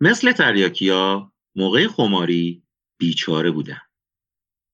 مثل 0.00 0.32
تریاکیا 0.32 1.32
موقع 1.56 1.86
خماری 1.86 2.62
بیچاره 2.98 3.50
بودم. 3.50 3.91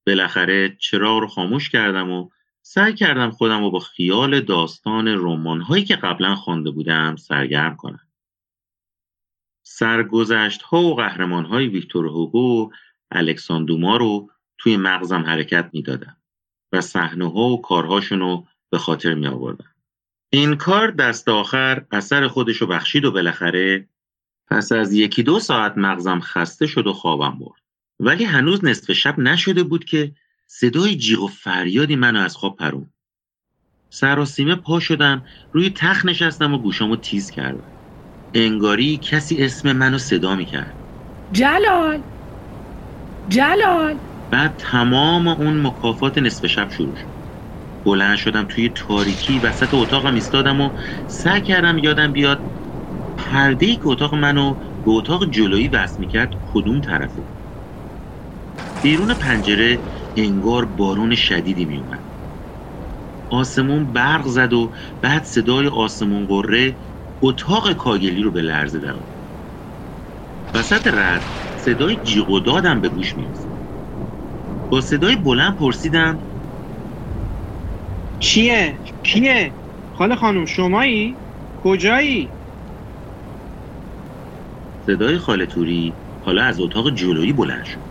بالاخره 0.08 0.76
چراغ 0.78 1.18
رو 1.18 1.28
خاموش 1.28 1.70
کردم 1.70 2.10
و 2.10 2.28
سعی 2.62 2.94
کردم 2.94 3.30
خودم 3.30 3.60
رو 3.60 3.70
با 3.70 3.78
خیال 3.78 4.40
داستان 4.40 5.08
رمان 5.08 5.60
هایی 5.60 5.84
که 5.84 5.96
قبلا 5.96 6.34
خوانده 6.34 6.70
بودم 6.70 7.16
سرگرم 7.16 7.76
کنم. 7.76 8.08
سرگذشت 9.62 10.62
ها 10.62 10.82
و 10.82 10.94
قهرمان 10.94 11.44
های 11.44 11.66
ویکتور 11.66 12.06
هوگو 12.06 12.62
و 12.62 12.70
الکساندوما 13.10 13.96
رو 13.96 14.30
توی 14.58 14.76
مغزم 14.76 15.22
حرکت 15.22 15.70
می‌دادم 15.72 16.16
و 16.72 16.80
صحنه 16.80 17.32
ها 17.32 17.40
و 17.40 17.62
کارهاشون 17.62 18.20
رو 18.20 18.46
به 18.70 18.78
خاطر 18.78 19.14
می 19.14 19.26
آوردم. 19.26 19.74
این 20.30 20.56
کار 20.56 20.90
دست 20.90 21.28
آخر 21.28 21.86
اثر 21.90 22.28
خودش 22.28 22.56
رو 22.56 22.66
بخشید 22.66 23.04
و 23.04 23.12
بالاخره 23.12 23.88
پس 24.46 24.72
از 24.72 24.92
یکی 24.92 25.22
دو 25.22 25.40
ساعت 25.40 25.78
مغزم 25.78 26.20
خسته 26.20 26.66
شد 26.66 26.86
و 26.86 26.92
خوابم 26.92 27.38
برد. 27.38 27.67
ولی 28.00 28.24
هنوز 28.24 28.64
نصف 28.64 28.92
شب 28.92 29.18
نشده 29.18 29.62
بود 29.62 29.84
که 29.84 30.14
صدای 30.46 30.96
جیغ 30.96 31.22
و 31.22 31.28
فریادی 31.28 31.96
منو 31.96 32.20
از 32.20 32.37
خواب 32.37 32.56
پرون. 32.56 32.92
سراسیمه 33.92 34.54
پا 34.54 34.80
شدم 34.80 35.24
روی 35.52 35.70
تخت 35.70 36.06
نشستم 36.06 36.54
و 36.54 36.58
گوشامو 36.58 36.96
تیز 36.96 37.30
کردم. 37.30 37.72
انگاری 38.34 38.98
کسی 38.98 39.42
اسم 39.44 39.72
منو 39.72 39.98
صدا 39.98 40.37
می‌کرد. 40.37 40.78
جلال! 41.32 42.04
جلال! 43.28 44.00
بعد 44.30 44.56
تمام 44.58 45.28
اون 45.28 45.62
مکافات 45.66 46.18
نصف 46.18 46.46
شب 46.46 46.70
شروع 46.70 46.96
شد. 46.96 47.11
بلند 47.84 48.16
شدم 48.18 48.46
توی 48.46 48.68
تاریکی 48.76 49.38
وسط 49.40 49.70
اتاقم 49.74 50.14
ایستادم 50.14 50.61
و 50.61 50.72
سعی 51.06 51.42
کردم 51.42 51.78
یادم 51.78 52.12
بیاد 52.12 52.46
پرده 53.16 53.66
ای 53.66 53.76
که 53.76 53.88
اتاق 53.88 54.14
منو 54.14 54.54
به 54.84 54.90
اتاق 54.90 55.30
جلویی 55.30 55.68
وصل 55.68 55.96
می‌کرد 56.02 56.30
کدوم 56.42 56.80
طرفه. 56.80 57.28
بیرون 58.82 59.14
پنجره 59.14 59.84
انگار 60.16 60.64
بارون 60.66 61.14
شدیدی 61.14 61.64
میومد 61.66 62.06
آسمون 63.30 63.92
برق 63.92 64.26
زد 64.28 64.52
و 64.52 64.74
بعد 65.02 65.24
صدای 65.24 65.66
آسمون 65.68 66.26
قره 66.26 66.78
اتاق 67.22 67.72
کاگلی 67.72 68.22
رو 68.22 68.32
به 68.32 68.42
لرزه 68.42 68.80
در 68.80 68.96
وسط 70.54 70.86
رد 70.86 71.30
صدای 71.54 71.96
جیغ 71.96 72.30
و 72.30 72.40
دادم 72.40 72.80
به 72.80 72.88
گوش 72.88 73.16
می‌رسید 73.16 73.54
با 74.70 74.80
صدای 74.80 75.16
بلند 75.16 75.56
پرسیدم 75.56 76.26
چیه؟ 78.18 78.82
کیه؟ 79.04 79.56
خاله 79.90 80.16
خانم 80.16 80.46
شمایی؟ 80.46 81.22
کجایی؟ 81.56 82.36
صدای 84.86 85.18
خاله 85.18 85.46
توری 85.46 86.00
حالا 86.20 86.44
از 86.44 86.60
اتاق 86.60 86.94
جلویی 86.94 87.32
بلند 87.32 87.64
شد 87.64 87.88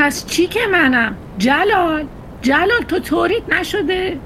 پس 0.00 0.26
چی 0.26 0.46
که 0.46 0.60
منم؟ 0.72 1.16
جلال 1.38 2.08
جلال 2.42 2.82
تو 2.88 2.98
طوریت 2.98 3.42
نشده؟ 3.48 4.20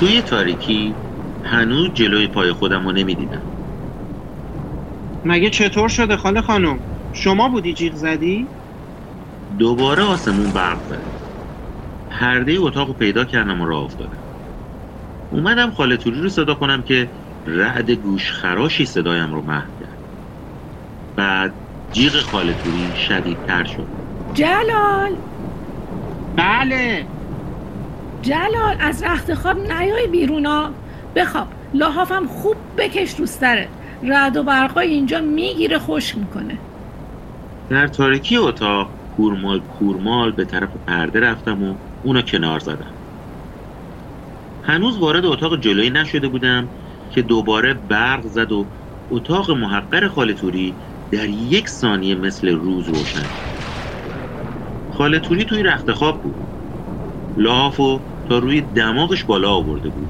توی 0.00 0.22
تاریکی 0.22 0.94
هنوز 1.44 1.90
جلوی 1.94 2.26
پای 2.26 2.52
خودم 2.52 2.86
رو 2.86 2.92
نمی‌دیدم. 2.92 3.42
مگه 5.24 5.50
چطور 5.50 5.88
شده 5.88 6.16
خاله 6.16 6.40
خانم؟ 6.40 6.78
شما 7.12 7.48
بودی 7.48 7.74
جیغ 7.74 7.94
زدی؟ 7.94 8.46
دوباره 9.58 10.02
آسمون 10.02 10.52
برق 10.52 10.82
زد. 10.82 11.06
پرده 12.10 12.56
اتاق 12.58 12.88
رو 12.88 12.94
پیدا 12.94 13.24
کردم 13.24 13.60
و 13.60 13.66
راه 13.66 13.84
افتادم. 13.84 14.22
اومدم 15.30 15.70
خاله 15.70 15.96
توری 15.96 16.20
رو 16.20 16.28
صدا 16.28 16.54
کنم 16.54 16.82
که 16.82 17.10
رعد 17.46 17.90
گوش 17.90 18.32
خراشی 18.32 18.86
صدایم 18.86 19.34
رو 19.34 19.42
محو 19.42 19.70
کرد. 19.80 19.98
بعد 21.16 21.52
جیغ 21.92 22.20
خاله 22.20 22.54
توری 22.54 22.94
شدیدتر 22.94 23.64
شد. 23.64 24.05
جلال! 24.36 25.16
بله. 26.36 27.06
جلال 28.22 28.76
از 28.80 29.02
رخت 29.02 29.34
خواب 29.34 29.58
نیای 29.58 30.06
بیرونا 30.06 30.74
بخواب 31.16 31.48
لحافم 31.74 32.26
خوب 32.26 32.56
بکش 32.76 33.14
رو 33.20 33.26
سرت. 33.26 33.68
رد 34.02 34.36
و 34.36 34.42
برقای 34.42 34.88
اینجا 34.88 35.20
می‌گیره 35.20 35.78
خوش 35.78 36.16
می‌کنه. 36.16 36.58
در 37.68 37.86
تاریکی 37.88 38.36
اتاق 38.36 38.90
کورمال 39.16 39.60
کورمال 39.60 40.32
به 40.32 40.44
طرف 40.44 40.76
پرده 40.86 41.20
رفتم 41.20 41.62
و 41.62 41.76
اونو 42.02 42.22
کنار 42.22 42.60
زدم. 42.60 42.94
هنوز 44.62 44.98
وارد 44.98 45.24
اتاق 45.26 45.60
جلویی 45.60 45.90
نشده 45.90 46.28
بودم 46.28 46.68
که 47.10 47.22
دوباره 47.22 47.74
برق 47.74 48.26
زد 48.26 48.52
و 48.52 48.66
اتاق 49.10 49.50
محقر 49.50 50.08
خالتوری 50.08 50.74
در 51.10 51.28
یک 51.28 51.68
ثانیه 51.68 52.14
مثل 52.14 52.48
روز 52.48 52.88
روشن 52.88 53.30
خاله 54.98 55.18
توری 55.18 55.44
توی 55.44 55.62
رخت 55.62 55.92
خواب 55.92 56.22
بود. 56.22 56.34
لحافو 57.36 58.00
تا 58.28 58.38
روی 58.38 58.60
دماغش 58.60 59.24
بالا 59.24 59.50
آورده 59.50 59.88
بود. 59.88 60.08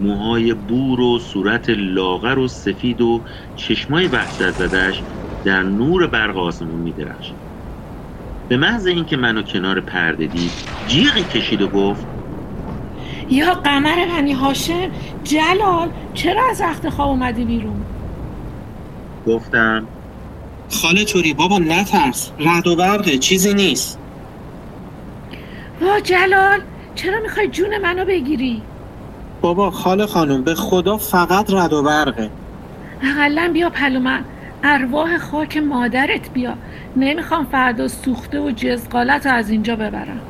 موهای 0.00 0.54
بور 0.54 1.00
و 1.00 1.18
صورت 1.18 1.70
لاغر 1.70 2.38
و 2.38 2.48
سفید 2.48 3.00
و 3.00 3.20
چشمای 3.56 4.06
وحشت 4.06 4.50
زدش 4.50 5.02
در 5.44 5.62
نور 5.62 6.06
برق 6.06 6.36
آسمون 6.36 6.80
می 6.80 6.94
به 8.48 8.56
محض 8.56 8.86
اینکه 8.86 9.16
منو 9.16 9.42
کنار 9.42 9.80
پرده 9.80 10.26
دید 10.26 10.50
جیغی 10.88 11.22
کشید 11.22 11.62
و 11.62 11.68
گفت 11.68 12.06
یا 13.30 13.54
قمر 13.54 14.06
بنی 14.06 14.32
هاشم 14.32 14.90
جلال 15.24 15.88
چرا 16.14 16.42
از 16.50 16.60
رخت 16.60 16.88
خواب 16.88 17.08
اومدی 17.08 17.44
بیرون؟ 17.44 17.82
گفتم 19.26 19.86
خاله 20.70 21.04
توری 21.04 21.34
بابا 21.34 21.58
نترس. 21.58 22.30
رد 22.38 22.66
و 22.66 22.76
برقه 22.76 23.18
چیزی 23.18 23.54
نیست. 23.54 23.99
وا 25.80 26.00
جلال 26.00 26.60
چرا 26.94 27.20
می‌خوای 27.20 27.48
جون 27.48 27.78
منو 27.78 28.04
بگیری؟ 28.04 28.62
بابا 29.40 29.70
خاله 29.70 30.06
خانم 30.06 30.44
به 30.44 30.54
خدا 30.54 30.96
فقط 30.96 31.50
رد 31.50 31.72
و 31.72 31.82
برقه. 31.82 32.30
اقلا 33.02 33.50
بیا 33.52 33.70
پلومن 33.70 34.24
ارواح 34.64 35.18
خاک 35.18 35.56
مادرت 35.56 36.30
بیا. 36.32 36.54
نمی‌خوام 36.96 37.46
فردا 37.46 37.88
سوخته 37.88 38.40
و 38.40 38.50
جزقالت 38.50 39.26
رو 39.26 39.32
از 39.32 39.50
اینجا 39.50 39.76
ببرم. 39.76 40.20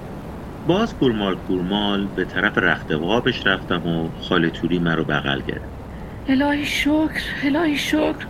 باز 0.67 0.95
کورمال 0.95 1.37
کورمال 1.37 2.07
به 2.17 2.25
طرف 2.25 2.59
رخت 2.59 2.97
خوابش 2.97 3.47
رفتم 3.47 3.87
و 3.87 4.09
خاله 4.29 4.51
توری 4.51 4.79
مرا 4.79 5.05
بغل 5.05 5.41
گرفت. 5.49 5.80
الهی 6.29 6.65
شکر 6.65 7.23
الهی 7.45 7.77
شکر. 7.77 8.27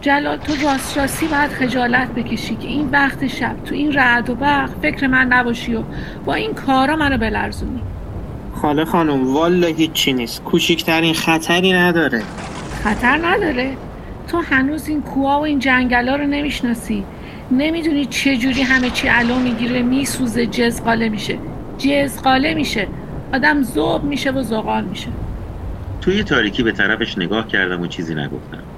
جلال 0.00 0.36
تو 0.36 0.52
راست 0.66 0.98
راستی 0.98 1.26
باید 1.26 1.50
خجالت 1.50 2.08
بکشی 2.08 2.54
که 2.54 2.68
این 2.68 2.90
وقت 2.90 3.26
شب 3.26 3.56
تو 3.64 3.74
این 3.74 3.92
رعد 3.92 4.30
و 4.30 4.34
برق 4.34 4.70
فکر 4.82 5.06
من 5.06 5.26
نباشی 5.26 5.74
و 5.74 5.82
با 6.24 6.34
این 6.34 6.54
کارا 6.54 6.96
منو 6.96 7.18
بلرزونی. 7.18 7.80
خاله 8.54 8.84
خانم 8.84 9.34
والا 9.34 9.66
هیچی 9.66 10.12
نیست. 10.12 10.42
کوچیکترین 10.42 11.14
خطری 11.14 11.72
نداره. 11.72 12.22
خطر 12.84 13.26
نداره. 13.26 13.76
تو 14.28 14.40
هنوز 14.40 14.88
این 14.88 15.02
کوها 15.02 15.40
و 15.40 15.42
این 15.42 15.58
جنگلا 15.58 16.16
رو 16.16 16.26
نمی‌شناسی. 16.26 17.04
نمی‌دونی 17.50 18.06
چه 18.06 18.36
جوری 18.36 18.62
همه 18.62 18.90
چی 18.90 19.08
علو 19.08 19.38
می‌گیره 19.38 19.82
میسوزه 19.82 20.46
جزقاله 20.46 21.08
میشه. 21.08 21.38
جزقاله 21.78 22.54
میشه. 22.54 22.88
آدم 23.34 23.62
زوب 23.62 24.04
میشه 24.04 24.30
و 24.30 24.42
زغال 24.42 24.84
میشه. 24.84 25.08
توی 26.04 26.24
تاریکی 26.24 26.62
به 26.62 26.72
طرفش 26.72 27.18
نگاه 27.18 27.46
کردم 27.46 27.80
و 27.80 27.86
چیزی 27.86 28.14
نگفتم. 28.14 28.68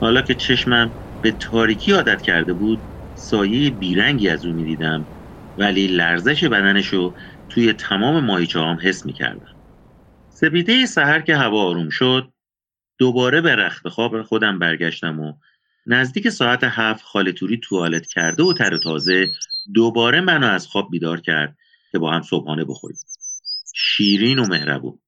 حالا 0.00 0.22
که 0.22 0.34
چشمم 0.34 0.94
به 1.20 1.32
تاریکی 1.32 1.92
عادت 1.92 2.22
کرده 2.22 2.52
بود 2.52 2.86
سایه 3.14 3.70
بیرنگی 3.70 4.28
از 4.28 4.44
او 4.44 4.52
می‌دیدم 4.52 5.08
ولی 5.56 5.86
لرزش 5.86 6.44
بدنشو 6.44 7.14
توی 7.48 7.72
تمام 7.72 8.24
ماهیچه 8.24 8.60
هم 8.60 8.78
حس 8.82 9.06
می‌کردم. 9.06 9.48
سپیده 10.28 10.86
سحر 10.86 11.20
که 11.20 11.36
هوا 11.36 11.62
آروم 11.62 11.88
شد 11.88 12.32
دوباره 12.98 13.40
به 13.40 13.56
رخت 13.56 13.88
خواب 13.88 14.22
خودم 14.22 14.58
برگشتم 14.58 15.20
و 15.20 15.32
نزدیک 15.86 16.28
ساعت 16.28 16.60
هفت 16.64 17.04
خاله 17.04 17.32
توری 17.32 17.56
توالت 17.58 18.06
کرده 18.06 18.42
و 18.42 18.52
تر 18.52 18.74
و 18.74 18.78
تازه 18.78 19.30
دوباره 19.74 20.20
منو 20.20 20.46
از 20.46 20.66
خواب 20.66 20.90
بیدار 20.90 21.20
کرد 21.20 21.56
که 21.92 21.98
با 21.98 22.10
هم 22.10 22.22
صبحانه 22.22 22.64
بخوریم. 22.64 22.98
شیرین 23.74 24.38
و 24.38 24.46
مهربون. 24.46 24.98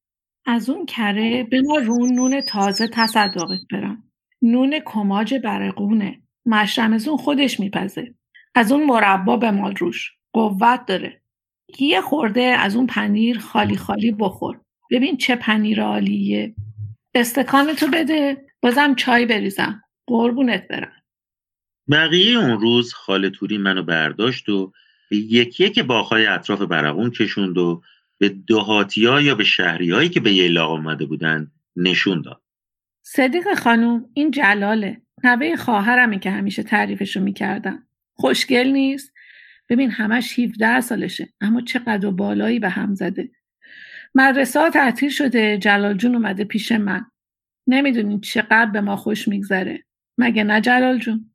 از 0.47 0.71
اون 0.71 0.87
کره 0.87 1.43
به 1.43 1.63
ما 1.63 1.79
رون 1.79 2.13
نون 2.13 2.41
تازه 2.41 2.89
تصدقت 2.89 3.61
برم. 3.73 4.03
نون 4.43 4.81
کماج 4.85 5.35
برقونه. 5.35 6.21
مشرمزون 6.47 7.17
خودش 7.17 7.61
میپزه. 7.61 8.15
از 8.55 8.73
اون 8.73 8.87
مربا 8.87 9.37
به 9.37 9.51
مال 9.51 9.77
روش. 9.77 10.13
قوت 10.33 10.87
داره. 10.87 11.23
یه 11.79 12.01
خورده 12.01 12.43
از 12.43 12.77
اون 12.77 12.87
پنیر 12.87 13.39
خالی 13.39 13.77
خالی 13.77 14.13
بخور. 14.13 14.61
ببین 14.91 15.17
چه 15.17 15.37
پنیر 15.37 15.83
عالیه. 15.83 16.55
استکانتو 17.15 17.87
بده. 17.87 18.47
بازم 18.63 18.95
چای 18.95 19.27
بریزم. 19.27 19.83
قربونت 20.07 20.69
برم. 20.69 20.93
بقیه 21.91 22.39
اون 22.39 22.61
روز 22.61 22.93
خاله 22.93 23.31
توری 23.31 23.59
منو 23.59 23.83
برداشت 23.83 24.49
و 24.49 24.73
یکی 25.11 25.65
یک 25.65 25.81
باغهای 25.81 26.27
اطراف 26.27 26.63
برقون 26.63 27.11
کشوند 27.11 27.59
و 27.59 27.83
به 28.19 28.29
دهاتیا 28.49 29.21
یا 29.21 29.35
به 29.35 29.45
شهریهایی 29.45 30.09
که 30.09 30.21
به 30.21 30.33
ییلاق 30.33 30.71
آمده 30.71 31.07
بودن 31.07 31.51
نشون 31.77 32.23
داد. 32.23 32.43
صدیق 33.03 33.55
خانوم 33.55 34.11
این 34.15 34.31
جلاله. 34.31 35.03
نوه 35.25 35.57
خواهرمه 35.57 36.19
که 36.19 36.31
همیشه 36.31 36.63
تعریفشو 36.63 37.21
می‌کردم. 37.21 37.87
خوشگل 38.15 38.69
نیست. 38.69 39.13
ببین 39.69 39.91
همش 39.91 40.39
17 40.39 40.81
سالشه 40.81 41.29
اما 41.41 41.61
چقدر 41.61 42.11
بالایی 42.11 42.59
به 42.59 42.69
هم 42.69 42.95
زده. 42.95 43.31
مدرسه 44.15 44.61
ها 44.61 45.09
شده 45.11 45.59
جلال 45.59 45.95
جون 45.95 46.15
اومده 46.15 46.45
پیش 46.45 46.73
من. 46.73 47.07
نمی‌دونین 47.67 48.21
چقدر 48.21 48.71
به 48.71 48.81
ما 48.81 48.97
خوش 48.97 49.29
میگذره. 49.29 49.85
مگه 50.19 50.45
نه 50.45 50.61
جلال 50.61 50.99
جون؟ 50.99 51.31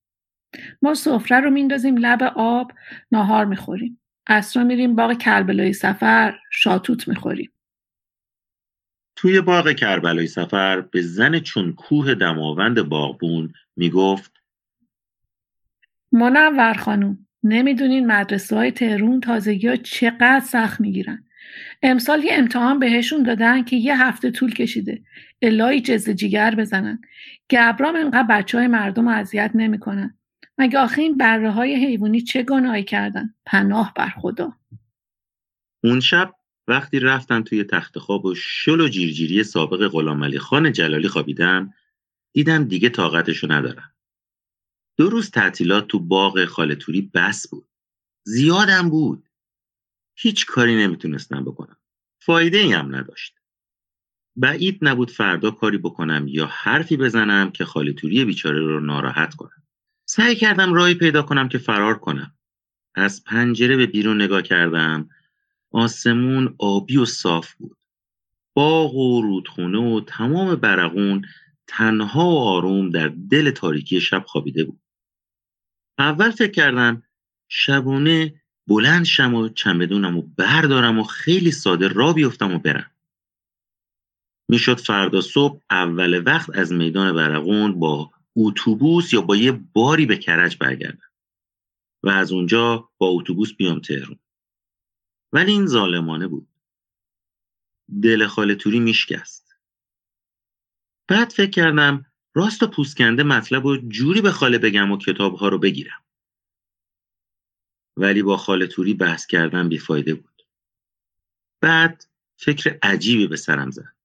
ما 0.82 0.94
سفره 0.94 1.40
رو 1.40 1.50
میندازیم 1.50 1.98
لب 1.98 2.24
آب 2.36 2.72
ناهار 3.12 3.46
می‌خوریم. 3.46 4.01
اصرا 4.28 4.64
میریم 4.64 4.96
باغ 4.96 5.18
کربلای 5.18 5.74
سفر 5.74 6.40
شاتوت 6.52 7.08
می‌خوریم. 7.08 7.52
توی 9.16 9.42
باغ 9.42 9.72
کربلای 9.72 10.28
سفر 10.28 10.82
به 10.82 11.02
زن 11.02 11.40
چون 11.40 11.74
کوه 11.74 12.16
دماوند 12.16 12.82
باغبون 12.82 13.54
می‌گفت 13.76 14.34
منور 16.12 16.74
خانوم 16.74 17.28
نمی‌دونین 17.44 18.08
مدرسه 18.12 18.56
های 18.56 18.72
تهرون 18.72 19.20
تازگی 19.20 19.68
ها 19.68 19.76
چقدر 19.76 20.40
سخت 20.40 20.82
می‌گیرن. 20.82 21.24
امسال 21.84 22.24
یه 22.24 22.32
امتحان 22.34 22.80
بهشون 22.80 23.24
دادن 23.24 23.64
که 23.64 23.76
یه 23.76 24.04
هفته 24.04 24.32
طول 24.32 24.54
کشیده 24.54 25.04
الهی 25.42 25.82
جز 25.82 26.10
جیگر 26.10 26.56
بزنن. 26.56 27.02
گبرام 27.50 27.96
انقدر 27.96 28.28
بچه 28.30 28.58
های 28.58 28.68
مردم 28.68 29.10
رو 29.10 29.16
اذیت 29.16 29.52
نمی‌کنن. 29.54 30.18
مگه 30.62 30.80
آخه 30.80 31.02
این 31.02 31.18
بره 31.18 31.52
های 31.52 31.86
حیوانی 31.86 32.22
چه 32.22 32.44
گناهی 32.44 32.84
کردن؟ 32.84 33.36
پناه 33.46 33.94
بر 33.96 34.10
خدا. 34.10 34.54
اون 35.84 36.00
شب 36.00 36.36
وقتی 36.68 37.00
رفتم 37.00 37.44
توی 37.44 37.64
تخت 37.64 38.00
خواب 38.00 38.26
و 38.26 38.36
شل 38.36 38.82
و 38.82 38.88
جیرجیری 38.88 39.44
سابق 39.44 39.88
غلام 39.88 40.38
خان 40.38 40.72
جلالی 40.72 41.08
خوابیدم 41.08 41.74
دیدم 42.34 42.64
دیگه 42.64 42.90
طاقتشو 42.90 43.52
ندارم. 43.52 43.94
دو 44.98 45.10
روز 45.10 45.32
تعطیلات 45.32 45.88
تو 45.88 46.00
باغ 46.00 46.46
خالتوری 46.46 47.12
بس 47.14 47.48
بود. 47.48 47.68
زیادم 48.26 48.90
بود. 48.90 49.30
هیچ 50.18 50.46
کاری 50.46 50.76
نمی‌تونستم 50.76 51.44
بکنم. 51.44 51.78
فایده 52.22 52.58
ای 52.58 52.74
هم 52.74 52.96
نداشت. 52.96 53.36
بعید 54.36 54.80
نبود 54.82 55.12
فردا 55.12 55.52
کاری 55.52 55.78
بکنم 55.78 56.28
یا 56.28 56.46
حرفی 56.46 56.98
بزنم 56.98 57.52
که 57.52 57.66
خالتوری 57.66 58.26
بیچاره 58.26 58.60
رو 58.60 58.80
ناراحت 58.80 59.36
کنم 59.36 59.64
سعی 60.14 60.36
کردم 60.36 60.74
راهی 60.74 60.94
پیدا 60.94 61.22
کنم 61.22 61.50
که 61.50 61.58
فرار 61.58 62.00
کنم. 62.00 62.34
از 62.96 63.24
پنجره 63.24 63.78
به 63.78 63.86
بیرون 63.86 64.22
نگاه 64.22 64.42
کردم. 64.42 65.10
آسمون 65.72 66.56
آبی 66.58 66.98
و 66.98 67.06
صاف 67.06 67.54
بود. 67.54 67.78
باغ 68.54 68.96
و 68.96 69.22
رودخونه 69.22 69.78
و 69.78 70.02
تمام 70.08 70.56
برقون 70.56 71.26
تنها 71.68 72.26
و 72.26 72.38
آروم 72.38 72.90
در 72.90 73.08
دل 73.08 73.52
تاریکی 73.52 74.02
شب 74.02 74.24
خوابیده 74.28 74.64
بود. 74.64 74.80
اول 75.98 76.32
فکر 76.32 76.52
کردم 76.52 77.04
شبونه 77.50 78.42
بلند 78.68 79.06
شم 79.06 79.34
و 79.34 79.50
چمدونم 79.50 80.18
و 80.18 80.22
بردارم 80.38 81.00
و 81.00 81.04
خیلی 81.04 81.52
ساده 81.52 81.88
را 81.88 82.14
بیفتم 82.14 82.54
و 82.54 82.60
برم. 82.60 82.92
می‌شد 84.50 84.80
فردا 84.80 85.22
صبح 85.22 85.62
اول 85.70 86.24
وقت 86.26 86.58
از 86.58 86.74
میدان 86.74 87.16
برقون 87.16 87.80
با 87.80 88.12
اتوبوس 88.36 89.14
یا 89.14 89.22
با 89.22 89.36
یه 89.36 89.52
باری 89.52 90.06
به 90.06 90.18
کرج 90.18 90.58
برگردم 90.58 91.12
و 92.04 92.10
از 92.10 92.32
اونجا 92.32 92.90
با 92.98 93.08
اتوبوس 93.08 93.54
بیام 93.54 93.80
تهرون 93.80 94.20
ولی 95.34 95.52
این 95.52 95.66
ظالمانه 95.66 96.28
بود. 96.28 96.48
دل 98.04 98.28
خاله 98.28 98.56
توری 98.56 98.80
میشکست. 98.80 99.56
بعد 101.08 101.30
فکر 101.30 101.50
کردم 101.50 102.06
راست 102.36 102.64
و 102.64 102.68
پوسکنده 102.68 103.24
مطلب 103.24 103.66
و 103.66 103.78
جوری 103.78 104.22
به 104.22 104.32
خاله 104.32 104.58
بگم 104.58 104.92
و 104.92 104.98
کتاب 104.98 105.36
ها 105.36 105.48
رو 105.48 105.58
بگیرم. 105.58 106.04
ولی 107.98 108.24
با 108.24 108.38
خاله 108.38 108.68
توری 108.68 108.94
بحث 108.94 109.26
کردن 109.26 109.70
بیفایده 109.70 110.14
بود. 110.14 110.48
بعد 111.62 112.06
فکر 112.38 112.80
عجیبی 112.84 113.28
به 113.28 113.36
سرم 113.36 113.72
زد. 113.72 113.96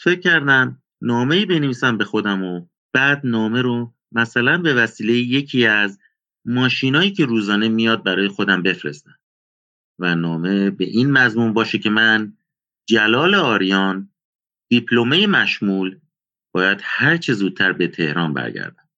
فکر 0.00 0.20
کردم 0.20 0.82
نامه 1.02 1.36
ای 1.36 1.46
بنویسم 1.46 1.98
به 1.98 2.04
خودم 2.04 2.44
و 2.44 2.66
بعد 2.92 3.20
نامه 3.24 3.62
رو 3.62 3.94
مثلا 4.12 4.58
به 4.58 4.74
وسیله 4.74 5.12
یکی 5.12 5.66
از 5.66 5.98
ماشینایی 6.44 7.10
که 7.10 7.26
روزانه 7.26 7.68
میاد 7.68 8.02
برای 8.02 8.28
خودم 8.28 8.62
بفرستم. 8.62 9.18
و 9.98 10.14
نامه 10.14 10.70
به 10.70 10.84
این 10.84 11.10
مضمون 11.10 11.52
باشه 11.52 11.78
که 11.78 11.90
من 11.90 12.36
جلال 12.86 13.34
آریان 13.34 14.10
دیپلمه 14.70 15.26
مشمول 15.26 15.98
باید 16.52 16.80
هر 16.82 17.16
چه 17.16 17.32
زودتر 17.32 17.72
به 17.72 17.88
تهران 17.88 18.34
برگردم. 18.34 18.88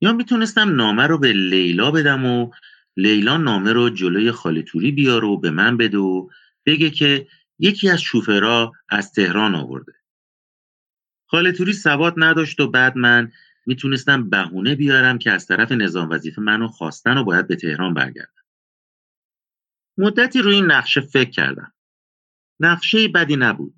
یا 0.00 0.12
می‌تونستم 0.12 0.74
نامه 0.74 1.06
رو 1.06 1.18
به 1.18 1.32
لیلا 1.32 1.90
بدم 1.90 2.26
و 2.26 2.50
لیلا 2.96 3.36
نامه 3.36 3.72
رو 3.72 3.90
جلوی 3.90 4.32
خالیتوری 4.32 4.92
بیاره 4.92 5.28
و 5.28 5.36
به 5.36 5.50
من 5.50 5.76
بده 5.76 5.98
و 5.98 6.28
بگه 6.66 6.90
که 6.90 7.26
یکی 7.58 7.88
از 7.88 8.00
شوفرا 8.00 8.72
از 8.88 9.12
تهران 9.12 9.54
آورده. 9.54 9.99
خالیتوری 11.30 11.72
ثبات 11.72 12.14
نداشت 12.16 12.60
و 12.60 12.70
بعد 12.70 12.96
من 12.96 13.32
می‌تونستم 13.66 14.30
بهونه 14.30 14.74
بیارم 14.74 15.18
که 15.18 15.30
از 15.30 15.46
طرف 15.46 15.72
نظام 15.72 16.10
وظیفه 16.10 16.42
منو 16.42 16.68
خواستن 16.68 17.18
و 17.18 17.24
باید 17.24 17.46
به 17.46 17.56
تهران 17.56 17.94
برگردم. 17.94 18.44
مدتی 19.98 20.42
روی 20.42 20.54
این 20.54 20.64
نقشه 20.64 21.00
فکر 21.00 21.30
کردم. 21.30 21.72
نقشه 22.60 23.08
بدی 23.08 23.36
نبود. 23.36 23.74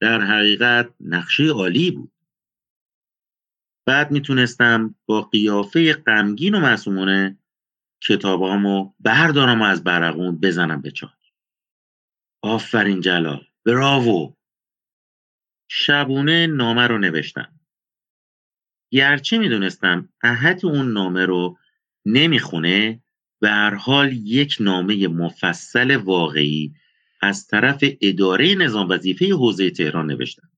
در 0.00 0.20
حقیقت 0.20 0.94
نقشه 1.00 1.44
عالی 1.44 1.90
بود. 1.90 2.12
بعد 3.86 4.10
می‌تونستم 4.10 4.94
با 5.06 5.22
قیافه 5.22 5.92
غمگین 5.92 6.54
و 6.54 6.60
معصومانه 6.60 7.38
کتابامو 8.00 8.92
بردارم 9.00 9.62
و 9.62 9.64
از 9.64 9.84
برقون 9.84 10.40
بزنم 10.40 10.80
به 10.80 10.90
چاک. 10.90 11.32
آفرین 12.42 13.00
جلال. 13.00 13.46
براوو. 13.64 14.34
شبونه 15.72 16.46
نامه 16.46 16.86
رو 16.86 16.98
نوشتم. 16.98 17.60
گرچه 18.92 19.38
می‌دونستم 19.38 20.08
احد 20.22 20.66
اون 20.66 20.92
نامه 20.92 21.26
رو 21.26 21.58
نمی‌خونه 22.06 23.02
به 23.40 23.48
هر 23.48 23.74
حال 23.74 24.12
یک 24.12 24.56
نامه 24.60 25.08
مفصل 25.08 25.96
واقعی 25.96 26.74
از 27.20 27.46
طرف 27.46 27.84
اداره 28.00 28.54
نظام 28.54 28.88
وظیفه 28.88 29.32
حوزه 29.32 29.70
تهران 29.70 30.06
نوشتم 30.06 30.50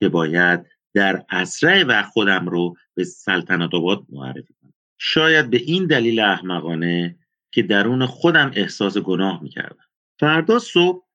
که 0.00 0.08
باید 0.08 0.66
در 0.94 1.24
اسرع 1.30 1.84
و 1.84 2.02
خودم 2.02 2.48
رو 2.48 2.76
به 2.94 3.04
سلطنت 3.04 3.74
آباد 3.74 4.04
معرفی 4.08 4.54
کنم 4.62 4.74
شاید 4.98 5.50
به 5.50 5.56
این 5.56 5.86
دلیل 5.86 6.20
احمقانه 6.20 7.18
که 7.50 7.62
درون 7.62 8.06
خودم 8.06 8.50
احساس 8.54 8.98
گناه 8.98 9.42
می‌کردم 9.42 9.86
فردا 10.18 10.58
صبح 10.58 11.06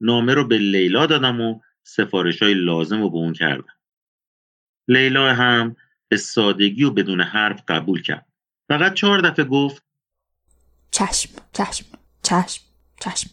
نامه 0.00 0.34
رو 0.34 0.44
به 0.44 0.58
لیلا 0.58 1.06
دادم 1.06 1.40
و 1.40 1.60
سفارش 1.86 2.42
های 2.42 2.54
لازم 2.54 3.00
رو 3.00 3.10
به 3.10 3.16
اون 3.16 3.32
کردم 3.32 3.76
لیلا 4.88 5.34
هم 5.34 5.76
به 6.08 6.16
سادگی 6.16 6.84
و 6.84 6.90
بدون 6.90 7.20
حرف 7.20 7.62
قبول 7.68 8.02
کرد. 8.02 8.26
فقط 8.68 8.94
چهار 8.94 9.20
دفعه 9.20 9.44
گفت 9.44 9.84
چشم 10.90 11.30
چشم 11.52 11.86
چشم 12.22 12.64
چشم. 13.00 13.30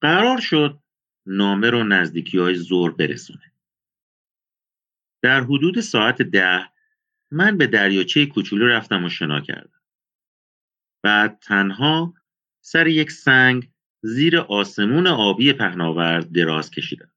قرار 0.00 0.40
شد 0.40 0.78
نامه 1.26 1.70
رو 1.70 1.84
نزدیکی 1.84 2.38
های 2.38 2.54
زور 2.54 2.94
برسونه. 2.94 3.52
در 5.22 5.40
حدود 5.40 5.80
ساعت 5.80 6.22
ده 6.22 6.70
من 7.30 7.58
به 7.58 7.66
دریاچه 7.66 8.26
کوچولو 8.26 8.66
رفتم 8.66 9.04
و 9.04 9.08
شنا 9.08 9.40
کردم. 9.40 9.80
بعد 11.02 11.38
تنها 11.38 12.14
سر 12.60 12.86
یک 12.86 13.10
سنگ 13.10 13.70
زیر 14.02 14.38
آسمون 14.38 15.06
آبی 15.06 15.52
پهناورد 15.52 16.32
دراز 16.32 16.70
کشیدم. 16.70 17.09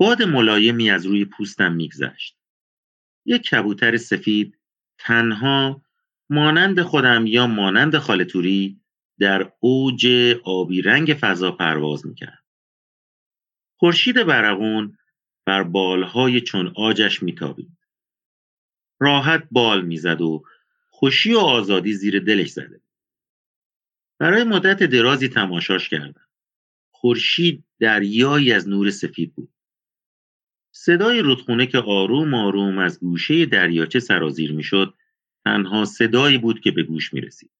باد 0.00 0.22
ملایمی 0.22 0.90
از 0.90 1.06
روی 1.06 1.24
پوستم 1.24 1.72
میگذشت 1.72 2.36
یک 3.24 3.42
کبوتر 3.42 3.96
سفید 3.96 4.58
تنها 4.98 5.82
مانند 6.30 6.82
خودم 6.82 7.26
یا 7.26 7.46
مانند 7.46 7.98
خالتوری 7.98 8.80
در 9.18 9.52
اوج 9.60 10.06
آبی 10.44 10.82
رنگ 10.82 11.18
فضا 11.20 11.52
پرواز 11.52 12.06
می‌کرد. 12.06 12.44
خورشید 13.76 14.26
برقون 14.26 14.98
بر 15.46 15.62
بالهای 15.62 16.40
چون 16.40 16.72
آجش 16.76 17.22
میتابید. 17.22 17.78
راحت 19.00 19.48
بال 19.50 19.84
می‌زد 19.84 20.20
و 20.20 20.44
خوشی 20.90 21.32
و 21.34 21.38
آزادی 21.38 21.92
زیر 21.92 22.20
دلش 22.20 22.50
زده. 22.50 22.80
برای 24.18 24.44
مدت 24.44 24.82
درازی 24.82 25.28
تماشاش 25.28 25.88
کردم. 25.88 26.28
خورشید 26.90 27.64
دریایی 27.78 28.52
از 28.52 28.68
نور 28.68 28.90
سفید 28.90 29.34
بود. 29.34 29.52
صدای 30.72 31.20
رودخونه 31.20 31.66
که 31.66 31.78
آروم 31.78 32.34
آروم 32.34 32.78
از 32.78 33.00
گوشه 33.00 33.46
دریاچه 33.46 34.00
سرازیر 34.00 34.52
می‌شد 34.52 34.94
تنها 35.44 35.84
صدایی 35.84 36.38
بود 36.38 36.60
که 36.60 36.70
به 36.70 36.82
گوش 36.82 37.14
می 37.14 37.20
رسید. 37.20 37.50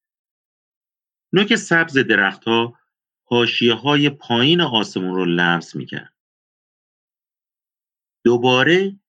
نوک 1.33 1.55
سبز 1.55 1.97
درختها 1.97 2.79
حاشیه 3.23 3.73
های 3.73 4.09
پایین 4.09 4.61
آسمون 4.61 5.15
رو 5.15 5.25
لمس 5.25 5.75
می 5.75 5.85
کرد. 5.85 6.13
دوباره 8.25 8.99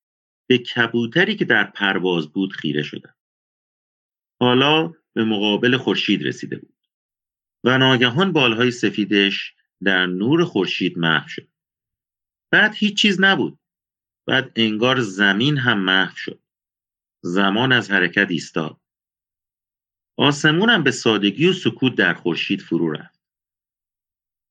به 0.47 0.59
کبوتری 0.59 1.37
که 1.37 1.45
در 1.45 1.65
پرواز 1.65 2.33
بود 2.33 2.53
خیره 2.53 2.83
شدم. 2.83 3.15
حالا 4.41 4.93
به 5.13 5.25
مقابل 5.25 5.77
خورشید 5.77 6.27
رسیده 6.27 6.57
بود 6.57 6.77
و 7.65 7.79
ناگهان 7.79 8.33
بالهای 8.33 8.71
سفیدش 8.71 9.55
در 9.83 10.07
نور 10.07 10.45
خورشید 10.45 10.99
محو 10.99 11.29
شد. 11.29 11.49
بعد 12.51 12.75
هیچ 12.75 12.97
چیز 12.97 13.21
نبود. 13.21 13.59
بعد 14.27 14.53
انگار 14.57 15.01
زمین 15.01 15.59
هم 15.59 15.79
محو 15.79 16.17
شد. 16.17 16.41
زمان 17.21 17.73
از 17.73 17.91
حرکت 17.91 18.31
ایستاد. 18.31 18.77
آسمونم 20.17 20.83
به 20.83 20.91
سادگی 20.91 21.47
و 21.47 21.53
سکوت 21.53 21.95
در 21.95 22.15
خورشید 22.15 22.61
فرو 22.61 22.91
رفت. 22.91 23.21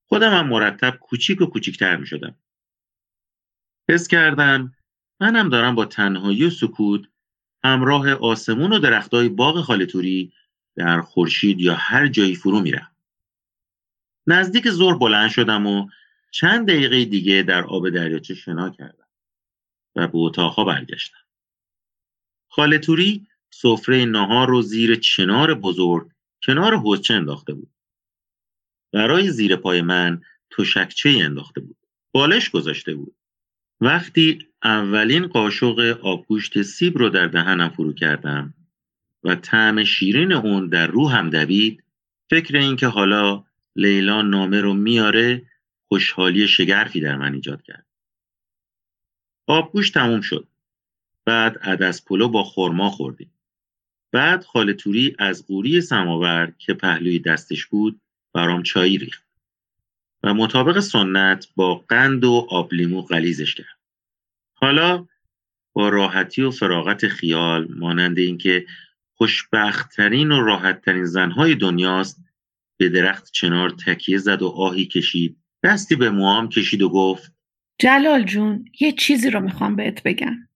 خودم 0.07 0.33
هم 0.33 0.47
مرتب 0.47 0.97
کوچیک 0.97 1.41
و 1.41 1.45
کوچیکتر 1.45 1.95
می 1.95 2.07
شدم. 2.07 2.35
حس 3.89 4.07
کردم 4.07 4.73
منم 5.19 5.49
دارم 5.49 5.75
با 5.75 5.85
تنهایی 5.85 6.45
و 6.45 6.49
سکوت 6.49 7.01
همراه 7.63 8.13
آسمون 8.13 8.73
و 8.73 8.79
درختای 8.79 9.29
باغ 9.29 9.61
خالتوری 9.61 10.33
در 10.75 11.01
خورشید 11.01 11.61
یا 11.61 11.75
هر 11.75 12.07
جایی 12.07 12.35
فرو 12.35 12.59
میرم. 12.59 12.91
نزدیک 14.27 14.69
زور 14.69 14.97
بلند 14.97 15.29
شدم 15.29 15.67
و 15.67 15.89
چند 16.31 16.67
دقیقه 16.67 17.05
دیگه 17.05 17.43
در 17.43 17.63
آب 17.63 17.89
دریاچه 17.89 18.35
شنا 18.35 18.69
کردم 18.69 19.00
و 19.95 20.07
به 20.07 20.17
اتاقها 20.17 20.63
برگشتم. 20.63 21.17
خالتوری 22.49 23.27
سفره 23.49 24.05
نهار 24.05 24.47
رو 24.47 24.61
زیر 24.61 24.95
چنار 24.95 25.53
بزرگ 25.53 26.11
کنار 26.45 26.75
حوزچه 26.75 27.13
انداخته 27.13 27.53
بود. 27.53 27.71
برای 28.93 29.31
زیر 29.31 29.55
پای 29.55 29.81
من 29.81 30.21
تشکچه 30.57 31.09
انداخته 31.09 31.61
بود. 31.61 31.77
بالش 32.11 32.49
گذاشته 32.49 32.95
بود. 32.95 33.15
وقتی 33.81 34.47
اولین 34.63 35.27
قاشق 35.27 35.99
آبگوشت 36.01 36.61
سیب 36.61 36.97
رو 36.97 37.09
در 37.09 37.27
دهنم 37.27 37.69
فرو 37.69 37.93
کردم 37.93 38.53
و 39.23 39.35
طعم 39.35 39.83
شیرین 39.83 40.31
اون 40.31 40.67
در 40.67 40.87
روحم 40.87 41.29
دوید 41.29 41.83
فکر 42.29 42.57
این 42.57 42.75
که 42.75 42.87
حالا 42.87 43.43
لیلا 43.75 44.21
نامه 44.21 44.61
رو 44.61 44.73
میاره 44.73 45.45
خوشحالی 45.87 46.47
شگرفی 46.47 46.99
در 46.99 47.17
من 47.17 47.33
ایجاد 47.33 47.61
کرد. 47.61 47.85
آبگوشت 49.51 49.93
تموم 49.93 50.21
شد. 50.21 50.47
بعد 51.25 51.57
عدس 51.57 52.05
پلو 52.05 52.27
با 52.27 52.43
خرما 52.43 52.89
خوردیم. 52.89 53.33
بعد 54.11 54.43
خاله 54.43 54.73
توری 54.73 55.15
از 55.19 55.47
قوری 55.47 55.81
سماور 55.81 56.53
که 56.57 56.73
پهلوی 56.73 57.19
دستش 57.19 57.65
بود 57.65 58.01
برام 58.33 58.63
چایی 58.63 58.97
ریخت 58.97 59.25
و 60.23 60.33
مطابق 60.33 60.79
سنت 60.79 61.47
با 61.55 61.75
قند 61.75 62.23
و 62.23 62.47
آب 62.49 62.73
لیمو 62.73 63.01
غلیزش 63.01 63.55
کرد. 63.55 63.79
حالا 64.53 65.07
با 65.73 65.89
راحتی 65.89 66.41
و 66.41 66.51
فراغت 66.51 67.07
خیال 67.07 67.67
مانند 67.73 68.19
اینکه 68.19 68.65
خوشبختترین 69.13 70.31
و 70.31 70.41
راحتترین 70.41 71.05
زنهای 71.05 71.55
دنیاست 71.55 72.23
به 72.77 72.89
درخت 72.89 73.31
چنار 73.31 73.69
تکیه 73.69 74.17
زد 74.17 74.41
و 74.41 74.47
آهی 74.47 74.85
کشید 74.85 75.37
دستی 75.63 75.95
به 75.95 76.09
موام 76.09 76.49
کشید 76.49 76.81
و 76.81 76.89
گفت 76.89 77.40
جلال 77.79 78.23
جون 78.23 78.65
یه 78.79 78.91
چیزی 78.91 79.29
رو 79.29 79.39
می‌خوام 79.39 79.75
بهت 79.75 80.03
بگم. 80.03 80.49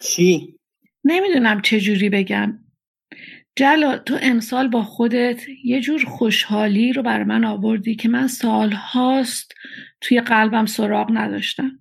چی؟ 0.00 0.58
نمی‌دونم 1.04 1.60
چجوری 1.60 2.08
بگم. 2.08 2.58
جلال 3.56 3.96
تو 3.96 4.18
امسال 4.22 4.68
با 4.68 4.82
خودت 4.82 5.42
یه 5.64 5.80
جور 5.80 6.04
خوشحالی 6.04 6.92
رو 6.92 7.02
بر 7.02 7.24
من 7.24 7.44
آوردی 7.44 7.94
که 7.94 8.08
من 8.08 8.26
سال 8.26 8.72
هاست 8.72 9.54
توی 10.00 10.20
قلبم 10.20 10.66
سراغ 10.66 11.10
نداشتم. 11.12 11.80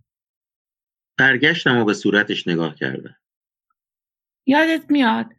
برگشتم 1.18 1.78
و 1.78 1.86
به 1.86 1.94
صورتش 1.94 2.48
نگاه 2.48 2.76
کردم. 2.76 3.16
یادت 4.48 4.92
میاد 4.92 5.34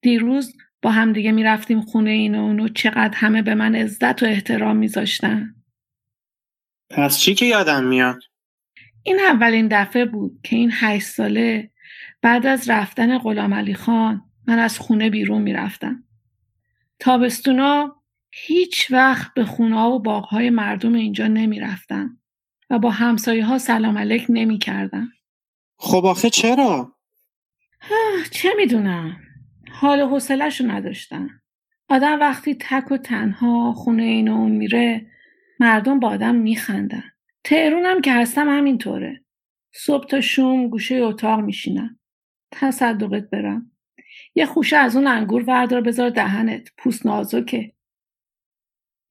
دیروز 0.00 0.56
با 0.82 0.90
همدیگه 0.90 1.32
می‌رفتیم 1.32 1.80
خونه 1.80 2.10
این 2.10 2.34
و 2.34 2.38
اونو 2.38 2.68
چقدر 2.68 3.14
همه 3.14 3.42
به 3.42 3.54
من 3.54 3.74
عزت 3.74 4.22
و 4.22 4.26
احترام 4.26 4.76
میذاشتن. 4.76 5.54
پس 6.90 7.18
چی 7.18 7.34
که 7.34 7.46
یادم 7.46 7.84
میاد؟ 7.84 8.22
این 9.02 9.20
اولین 9.20 9.68
دفعه 9.70 10.04
بود 10.04 10.40
که 10.42 10.56
این 10.56 10.70
هشت 10.72 11.06
ساله 11.06 11.70
بعد 12.22 12.46
از 12.46 12.70
رفتن 12.70 13.18
غلام 13.18 13.54
علی 13.54 13.74
خان 13.74 14.22
من 14.46 14.58
از 14.58 14.78
خونه 14.78 15.10
بیرون 15.10 15.42
می‌رفتم. 15.42 16.04
تابستونا 16.98 17.96
هیچ 18.30 18.90
وقت 18.90 19.34
به 19.34 19.44
خونه 19.44 19.80
و 19.80 19.98
باغهای 19.98 20.50
مردم 20.50 20.94
اینجا 20.94 21.26
نمی‌رفتم 21.26 22.18
و 22.70 22.78
با 22.78 22.90
همسایه 22.90 23.44
ها 23.44 23.58
سلام 23.58 23.98
علیک 23.98 24.26
نمی 24.28 24.58
کردم. 24.58 25.08
خب 25.76 26.06
آخه 26.06 26.30
چرا؟ 26.30 26.96
چه 28.30 28.48
می‌دونم 28.56 29.16
حال 29.72 30.02
و 30.02 30.08
حوصله‌ش 30.08 30.60
رو 30.60 30.70
نداشتم. 30.70 31.28
آدم 31.88 32.20
وقتی 32.20 32.54
تک 32.54 32.92
و 32.92 32.96
تنها 32.96 33.72
خونه 33.72 34.02
این 34.02 34.28
اون 34.28 34.52
میره 34.52 35.06
مردم 35.60 36.00
با 36.00 36.08
آدم 36.08 36.34
میخندن. 36.34 37.11
تهرونم 37.44 38.00
که 38.00 38.12
هستم 38.12 38.48
همینطوره. 38.48 39.24
صبح 39.74 40.06
تا 40.06 40.20
شوم 40.20 40.68
گوشه 40.68 40.94
اتاق 40.94 41.40
میشینم. 41.40 41.98
تصدقت 42.50 43.30
برم. 43.30 43.72
یه 44.34 44.46
خوشه 44.46 44.76
از 44.76 44.96
اون 44.96 45.06
انگور 45.06 45.44
وردار 45.46 45.80
بذار 45.80 46.10
دهنت. 46.10 46.68
پوست 46.78 47.06
نازکه. 47.06 47.72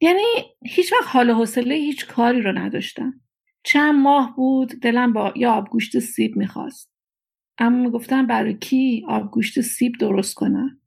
یعنی 0.01 0.23
هیچ 0.65 0.93
وقت 0.93 1.07
حال 1.07 1.29
و 1.29 1.33
حوصله 1.33 1.75
هیچ 1.75 2.07
کاری 2.07 2.41
رو 2.41 2.51
نداشتم. 2.51 3.21
چند 3.63 3.95
ماه 3.95 4.35
بود 4.35 4.69
دلم 4.69 5.13
با 5.13 5.33
یه 5.35 5.47
آبگوشت 5.47 5.99
سیب 5.99 6.37
می‌خواست. 6.37 6.91
اما 7.57 7.83
می‌گفتم 7.83 8.27
برای 8.27 8.57
کی 8.57 9.05
آبگوشت 9.07 9.61
سیب 9.61 9.93
درست 9.99 10.35
کنم؟ 10.35 10.81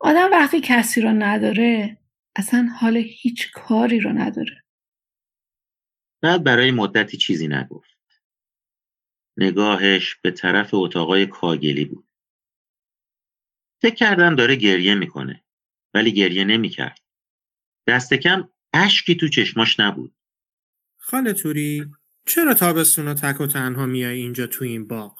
آدم 0.00 0.30
وقتی 0.30 0.60
کسی 0.60 1.00
رو 1.00 1.08
نداره 1.08 1.98
اصلا 2.36 2.68
حال 2.80 2.96
هیچ 2.96 3.52
کاری 3.52 4.00
رو 4.00 4.12
نداره. 4.12 4.61
بعد 6.22 6.44
برای 6.44 6.70
مدتی 6.70 7.16
چیزی 7.16 7.48
نگفت. 7.48 7.98
نگاهش 9.36 10.14
به 10.14 10.30
طرف 10.30 10.74
اتاقای 10.74 11.26
کاگلی 11.26 11.84
بود. 11.84 12.08
فکر 13.82 13.94
کردم 13.94 14.34
داره 14.34 14.56
گریه 14.56 14.94
می‌کنه 14.94 15.44
ولی 15.94 16.12
گریه 16.12 16.44
نمی‌کرد. 16.44 17.00
دست 17.86 18.14
کم 18.14 18.48
اشکی 18.74 19.14
تو 19.14 19.28
چشماش 19.28 19.80
نبود. 19.80 20.14
خاله 20.98 21.32
توری 21.32 21.86
چرا 22.26 22.54
تابستونا 22.54 23.14
تک 23.14 23.40
و 23.40 23.46
تنها 23.46 23.86
میای 23.86 24.18
اینجا 24.18 24.46
تو 24.46 24.64
این 24.64 24.88
باغ؟ 24.88 25.18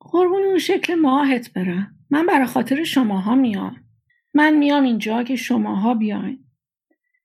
قربون 0.00 0.42
اون 0.42 0.58
شکل 0.58 0.94
ماهت 0.94 1.52
برم. 1.52 2.06
من 2.10 2.26
برای 2.26 2.46
خاطر 2.46 2.84
شماها 2.84 3.34
میام. 3.34 3.84
من 4.34 4.54
میام 4.54 4.84
اینجا 4.84 5.22
که 5.22 5.36
شماها 5.36 5.94
بیاین. 5.94 6.44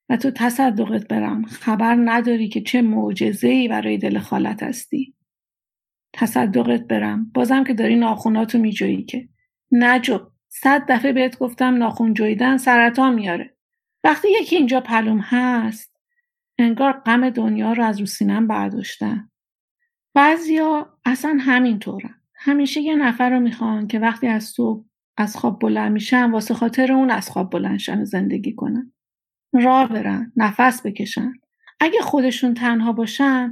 و 0.10 0.18
تو 0.18 0.32
تصدقت 0.32 1.08
برم. 1.08 1.46
خبر 1.46 1.96
نداری 1.96 2.50
که 2.50 2.62
چه 2.62 2.82
معجزه‌ای 2.82 3.68
برای 3.68 3.98
دل 3.98 4.20
خالت 4.20 4.64
هستی. 4.64 5.16
تصدقت 6.14 6.88
برم. 6.88 7.32
بازم 7.34 7.64
که 7.64 7.74
داری 7.74 7.96
ناخوناتو 7.96 8.58
میجویی 8.58 9.04
که. 9.04 9.30
نجو 9.72 10.20
صد 10.50 10.86
دفعه 10.92 11.14
بهت 11.14 11.40
گفتم 11.40 11.76
ناخون 11.76 12.14
جویدن 12.14 12.58
سرطان 12.58 13.14
میاره. 13.14 13.56
وقتی 14.04 14.28
یکی 14.42 14.56
اینجا 14.56 14.82
پلوم 14.82 15.20
هست 15.20 15.96
انگار 16.58 16.92
غم 16.92 17.30
دنیا 17.30 17.74
رو 17.74 17.84
از 17.84 18.00
رو 18.00 18.06
سینم 18.06 18.48
برداشتن. 18.48 19.30
بعضیا 20.14 20.94
اصلا 21.06 21.38
همینطورن. 21.42 22.16
همیشه 22.36 22.82
یه 22.82 22.96
نفر 22.96 23.30
رو 23.30 23.40
می‌خوان 23.40 23.88
که 23.88 24.00
وقتی 24.00 24.28
از 24.28 24.44
صبح 24.44 24.86
از 25.18 25.38
خواب 25.38 25.60
بلند 25.60 25.92
میشن 25.92 26.32
واسه 26.32 26.54
خاطر 26.54 26.92
اون 26.94 27.12
از 27.12 27.30
خواب 27.30 27.52
بلندشن 27.52 28.04
زندگی 28.04 28.56
کنن. 28.56 28.94
راه 29.54 29.88
برن 29.88 30.32
نفس 30.36 30.86
بکشن. 30.86 31.34
اگه 31.80 32.02
خودشون 32.02 32.54
تنها 32.54 32.92
باشن 32.92 33.52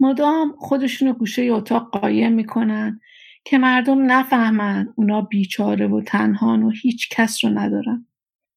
مدام 0.00 0.54
خودشون 0.58 1.08
رو 1.08 1.14
گوشه 1.14 1.42
اتاق 1.42 1.90
قایم 1.90 2.32
می‌کنن 2.32 3.00
که 3.44 3.58
مردم 3.58 4.12
نفهمن 4.12 4.92
اونا 4.96 5.20
بیچاره 5.20 5.86
و 5.86 6.00
تنهان 6.00 6.62
و 6.62 6.70
هیچ 6.70 7.08
کس 7.10 7.44
رو 7.44 7.50
ندارن. 7.50 8.06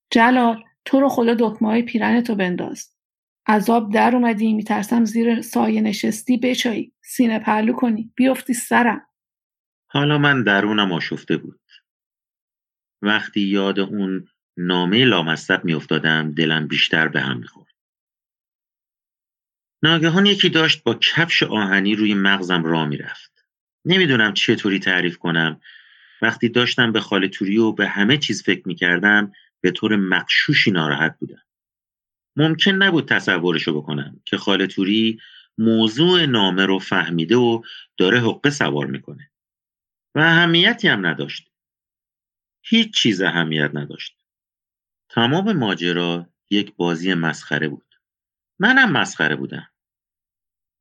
جلال 0.10 0.64
تو 0.86 1.00
رو 1.00 1.10
خدا 1.10 1.36
دکمه 1.39 1.68
های 1.70 1.82
پیرن 1.82 2.22
تو 2.22 2.36
بنداز. 2.36 2.89
عذاب 3.48 3.94
در 3.94 4.16
اومدی 4.16 4.54
میترسم 4.54 5.06
زیر 5.06 5.42
سایه 5.42 5.82
نشستی 5.82 6.38
بچایی. 6.38 6.94
سینه 7.02 7.39
پهلو 7.39 7.74
کنی. 7.74 8.12
بیفتی 8.16 8.54
سرم. 8.54 9.02
حالا 9.88 10.18
من 10.18 10.44
درونم 10.44 10.92
آشفته 10.92 11.38
بود. 11.38 11.60
وقتی 13.02 13.42
یاد 13.42 13.80
اون 13.80 14.26
نامه 14.58 15.06
لامصب 15.06 15.66
میافتادم 15.66 16.32
دلم 16.32 16.68
بیشتر 16.68 17.08
به 17.08 17.22
هم 17.22 17.38
می‌خورد. 17.38 17.72
ناگهان 19.84 20.26
یکی 20.26 20.49
داشت 20.49 20.84
با 20.84 20.93
کفش 20.93 21.43
آهنی 21.43 21.95
روی 21.95 22.14
مغزم 22.14 22.64
را 22.64 22.86
می‌رفت. 22.86 23.45
نمی‌دونم 23.86 24.34
چطوری 24.34 24.80
تعریف 24.80 25.18
کنم. 25.18 25.62
وقتی 26.22 26.49
داشتم 26.49 26.91
به 26.91 26.99
خاله 26.99 27.28
توری 27.28 27.58
و 27.58 27.72
به 27.72 27.88
همه 27.88 28.18
چیز 28.18 28.43
فکر 28.43 28.68
می‌کردم 28.68 29.32
به 29.62 29.72
طور 29.72 29.95
مقشوشی 29.95 30.72
ناراحت 30.72 31.20
بودم. 31.20 31.41
ممکن 32.36 32.72
نبود 32.72 33.08
تصورشو 33.08 33.82
بکنم 33.82 34.22
که 34.26 34.38
خاله 34.38 34.68
توری 34.68 35.20
موضوع 35.58 36.26
نامه 36.26 36.66
رو 36.66 36.80
فهمیده 36.80 37.36
و 37.36 37.62
داره 37.97 38.20
حقه 38.20 38.49
سوار 38.49 38.88
می‌کنه. 38.88 39.32
و 40.16 40.20
اهمیتی 40.20 40.88
هم 40.88 41.06
نداشت. 41.06 41.52
هیچ 42.62 42.93
چیز 42.93 43.22
اهمیت 43.22 43.72
نداشت. 43.74 44.20
تمام 45.14 45.53
ماجرا 45.53 46.30
یک 46.49 46.76
بازی 46.76 47.14
مسخره 47.14 47.68
بود. 47.68 47.95
منم 48.59 48.91
مسخره 48.91 49.36
بودم. 49.36 49.68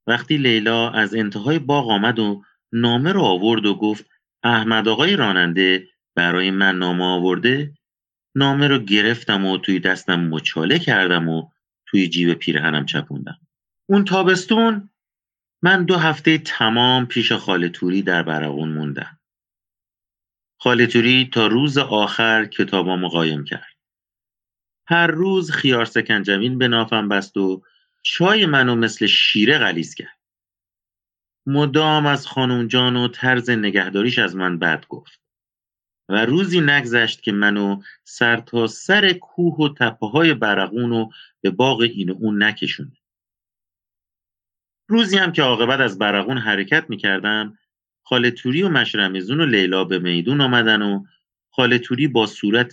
وقتی 0.06 0.36
لیلا 0.36 0.90
از 0.90 1.14
انتهای 1.14 1.58
باغ 1.58 1.90
آمد 1.90 2.18
و 2.18 2.44
نامه 2.72 3.12
رو 3.12 3.22
آورد 3.22 3.66
و 3.66 3.74
گفت 3.74 4.10
احمد 4.42 4.88
آقای 4.88 5.16
راننده 5.16 5.88
برای 6.14 6.50
من 6.50 6.78
نامه 6.78 7.04
آورده؟ 7.04 7.74
نامه 8.34 8.68
رو 8.68 8.78
گرفتم 8.78 9.46
و 9.46 9.58
توی 9.58 9.80
دستم 9.80 10.20
مچاله 10.20 10.78
کردم 10.78 11.28
و 11.28 11.48
توی 11.86 12.08
جیب 12.08 12.34
پیرهنم 12.34 12.86
چپوندم. 12.86 13.38
اون 13.88 14.04
تابستون 14.04 14.90
من 15.62 15.84
دو 15.84 15.96
هفته 15.96 16.38
تمام 16.38 17.06
پیش 17.06 17.32
خاله 17.32 17.68
توری 17.68 18.02
در 18.02 18.22
برقون 18.22 18.68
موندم. 18.68 19.20
خاله 20.60 20.86
توری 20.86 21.30
تا 21.32 21.46
روز 21.46 21.78
آخر 21.78 22.44
کتابامو 22.44 23.08
قایم 23.08 23.44
کرد. 23.44 23.69
هر 24.90 25.06
روز 25.06 25.50
خیار 25.50 25.84
سکنجبین 25.84 26.58
به 26.58 26.68
نافم 26.68 27.08
بست 27.08 27.36
و 27.36 27.62
چای 28.02 28.46
منو 28.46 28.74
مثل 28.74 29.06
شیره 29.06 29.58
غلیز 29.58 29.94
کرد. 29.94 30.18
مدام 31.46 32.06
از 32.06 32.26
خانم 32.26 32.66
جان 32.66 32.96
و 32.96 33.08
طرز 33.08 33.50
نگهداریش 33.50 34.18
از 34.18 34.36
من 34.36 34.58
بد 34.58 34.86
گفت 34.88 35.20
و 36.08 36.26
روزی 36.26 36.60
نگذشت 36.60 37.22
که 37.22 37.32
منو 37.32 37.82
سر 38.04 38.36
تا 38.36 38.66
سر 38.66 39.12
کوه 39.12 39.56
و 39.56 39.74
تپه 39.74 40.06
های 40.06 40.34
برقون 40.34 40.92
و 40.92 41.10
به 41.40 41.50
باغ 41.50 41.80
این 41.80 42.10
و 42.10 42.14
اون 42.20 42.42
نکشونه 42.42 42.96
روزی 44.88 45.18
هم 45.18 45.32
که 45.32 45.42
عاقبت 45.42 45.80
از 45.80 45.98
برقون 45.98 46.38
حرکت 46.38 46.84
می‌کردم 46.88 47.58
خاله 48.02 48.30
توری 48.30 48.62
و 48.62 48.68
مشرمزون 48.68 49.40
و 49.40 49.46
لیلا 49.46 49.84
به 49.84 49.98
میدون 49.98 50.40
آمدن 50.40 50.82
و 50.82 51.04
خاله 51.50 51.78
توری 51.78 52.08
با 52.08 52.26
صورت 52.26 52.72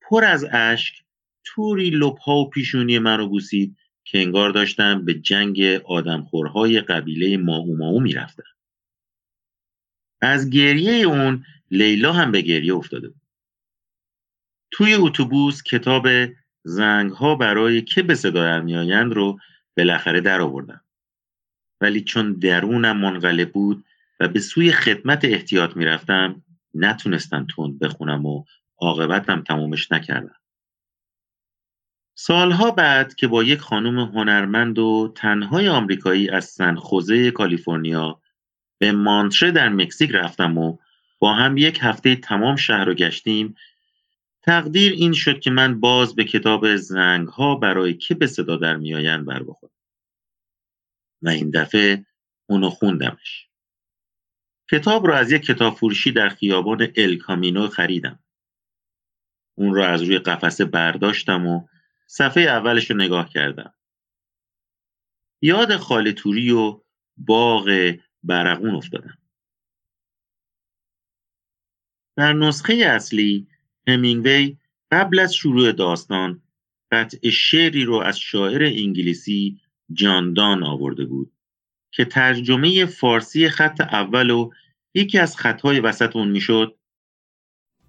پر 0.00 0.24
از 0.24 0.44
اشک 0.44 1.04
توری 1.44 1.90
لپها 1.90 2.36
و 2.36 2.50
پیشونی 2.50 2.98
من 2.98 3.18
رو 3.18 3.28
بوسید 3.28 3.76
که 4.04 4.18
انگار 4.18 4.50
داشتم 4.50 5.04
به 5.04 5.14
جنگ 5.14 5.60
آدمخورهای 5.84 6.80
قبیله 6.80 7.36
ماهو 7.36 7.76
ماهو 7.76 8.00
می‌رفتم. 8.00 8.42
از 10.20 10.50
گریه 10.50 10.92
اون 10.92 11.44
لیلا 11.70 12.12
هم 12.12 12.32
به 12.32 12.40
گریه 12.40 12.74
افتاده 12.74 13.08
بود. 13.08 13.20
توی 14.70 14.94
اتوبوس 14.94 15.62
کتاب 15.62 16.08
زنگ 16.64 17.10
ها 17.10 17.34
برای 17.34 17.82
که 17.82 18.02
به 18.02 18.14
صدا 18.14 18.60
میآیند 18.60 19.12
رو 19.12 19.38
بالاخره 19.76 20.20
در 20.20 20.40
آوردم. 20.40 20.84
ولی 21.80 22.00
چون 22.00 22.32
درونم 22.32 22.96
منقلب 22.96 23.52
بود 23.52 23.84
و 24.20 24.28
به 24.28 24.40
سوی 24.40 24.72
خدمت 24.72 25.24
احتیاط 25.24 25.76
می‌رفتم 25.76 26.42
نتونستم 26.74 27.46
تند 27.56 27.78
بخونم 27.78 28.26
و 28.26 28.44
عاقبتم 28.78 29.42
تمومش 29.42 29.92
نکردم. 29.92 30.39
سالها 32.22 32.70
بعد 32.70 33.14
که 33.14 33.28
با 33.28 33.42
یک 33.42 33.60
خانم 33.60 33.98
هنرمند 33.98 34.78
و 34.78 35.12
تنهای 35.16 35.68
آمریکایی 35.68 36.30
از 36.30 36.44
سن 36.44 36.74
خوزه 36.74 37.30
کالیفرنیا 37.30 38.20
به 38.78 38.92
مانتره 38.92 39.50
در 39.50 39.68
مکزیک 39.68 40.10
رفتم 40.10 40.58
و 40.58 40.78
با 41.18 41.34
هم 41.34 41.56
یک 41.56 41.78
هفته 41.82 42.16
تمام 42.16 42.56
شهر 42.56 42.84
رو 42.84 42.94
گشتیم 42.94 43.54
تقدیر 44.42 44.92
این 44.92 45.12
شد 45.12 45.40
که 45.40 45.50
من 45.50 45.80
باز 45.80 46.14
به 46.14 46.24
کتاب 46.24 46.76
زنگ 46.76 47.28
ها 47.28 47.54
برای 47.54 47.94
که 47.94 48.14
به 48.14 48.26
صدا 48.26 48.56
در 48.56 48.76
میآیند 48.76 49.26
بر 49.26 49.42
بخورم. 49.42 49.72
و 51.22 51.28
این 51.28 51.50
دفعه 51.50 52.04
اونو 52.46 52.70
خوندمش. 52.70 53.48
کتاب 54.70 55.06
رو 55.06 55.14
از 55.14 55.32
یک 55.32 55.42
کتاب 55.42 55.74
فروشی 55.74 56.12
در 56.12 56.28
خیابان 56.28 56.88
ال 56.96 57.16
کامینو 57.16 57.68
خریدم. 57.68 58.18
اون 59.54 59.74
رو 59.74 59.82
از 59.82 60.02
روی 60.02 60.18
قفسه 60.18 60.64
برداشتم 60.64 61.46
و 61.46 61.66
صفحه 62.12 62.42
اولش 62.42 62.90
رو 62.90 62.96
نگاه 62.96 63.28
کردم. 63.28 63.74
یاد 65.42 65.76
خاله 65.76 66.12
توری 66.12 66.50
و 66.50 66.80
باغ 67.16 67.94
برقون 68.22 68.74
افتادم. 68.74 69.18
در 72.16 72.32
نسخه 72.32 72.74
اصلی 72.74 73.48
همینگوی 73.88 74.56
قبل 74.90 75.18
از 75.18 75.34
شروع 75.34 75.72
داستان 75.72 76.42
قطع 76.92 77.30
شعری 77.30 77.84
رو 77.84 77.94
از 77.94 78.18
شاعر 78.18 78.64
انگلیسی 78.64 79.60
جاندان 79.92 80.62
آورده 80.62 81.04
بود 81.04 81.32
که 81.90 82.04
ترجمه 82.04 82.86
فارسی 82.86 83.48
خط 83.48 83.80
اول 83.80 84.30
و 84.30 84.50
یکی 84.94 85.18
از 85.18 85.36
خطهای 85.36 85.80
وسط 85.80 86.16
اون 86.16 86.28
می‌شد 86.28 86.78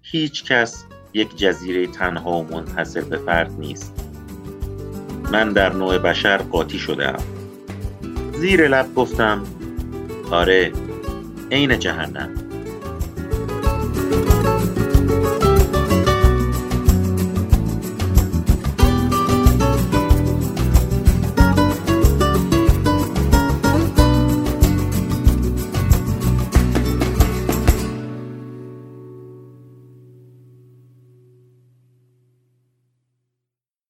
هیچ 0.02 0.44
کس 0.44 0.86
یک 1.14 1.36
جزیره 1.36 1.86
تنها 1.86 2.32
و 2.32 2.44
منحصر 2.44 3.00
به 3.04 3.16
فرد 3.16 3.52
نیست. 3.52 4.01
من 5.32 5.52
در 5.52 5.72
نوع 5.72 5.98
بشر 5.98 6.36
قاطی 6.36 6.78
شده 6.78 7.12
زیر 8.34 8.68
لب 8.68 8.94
گفتم 8.94 9.42
آره 10.30 10.72
عین 11.50 11.78
جهنم. 11.78 12.41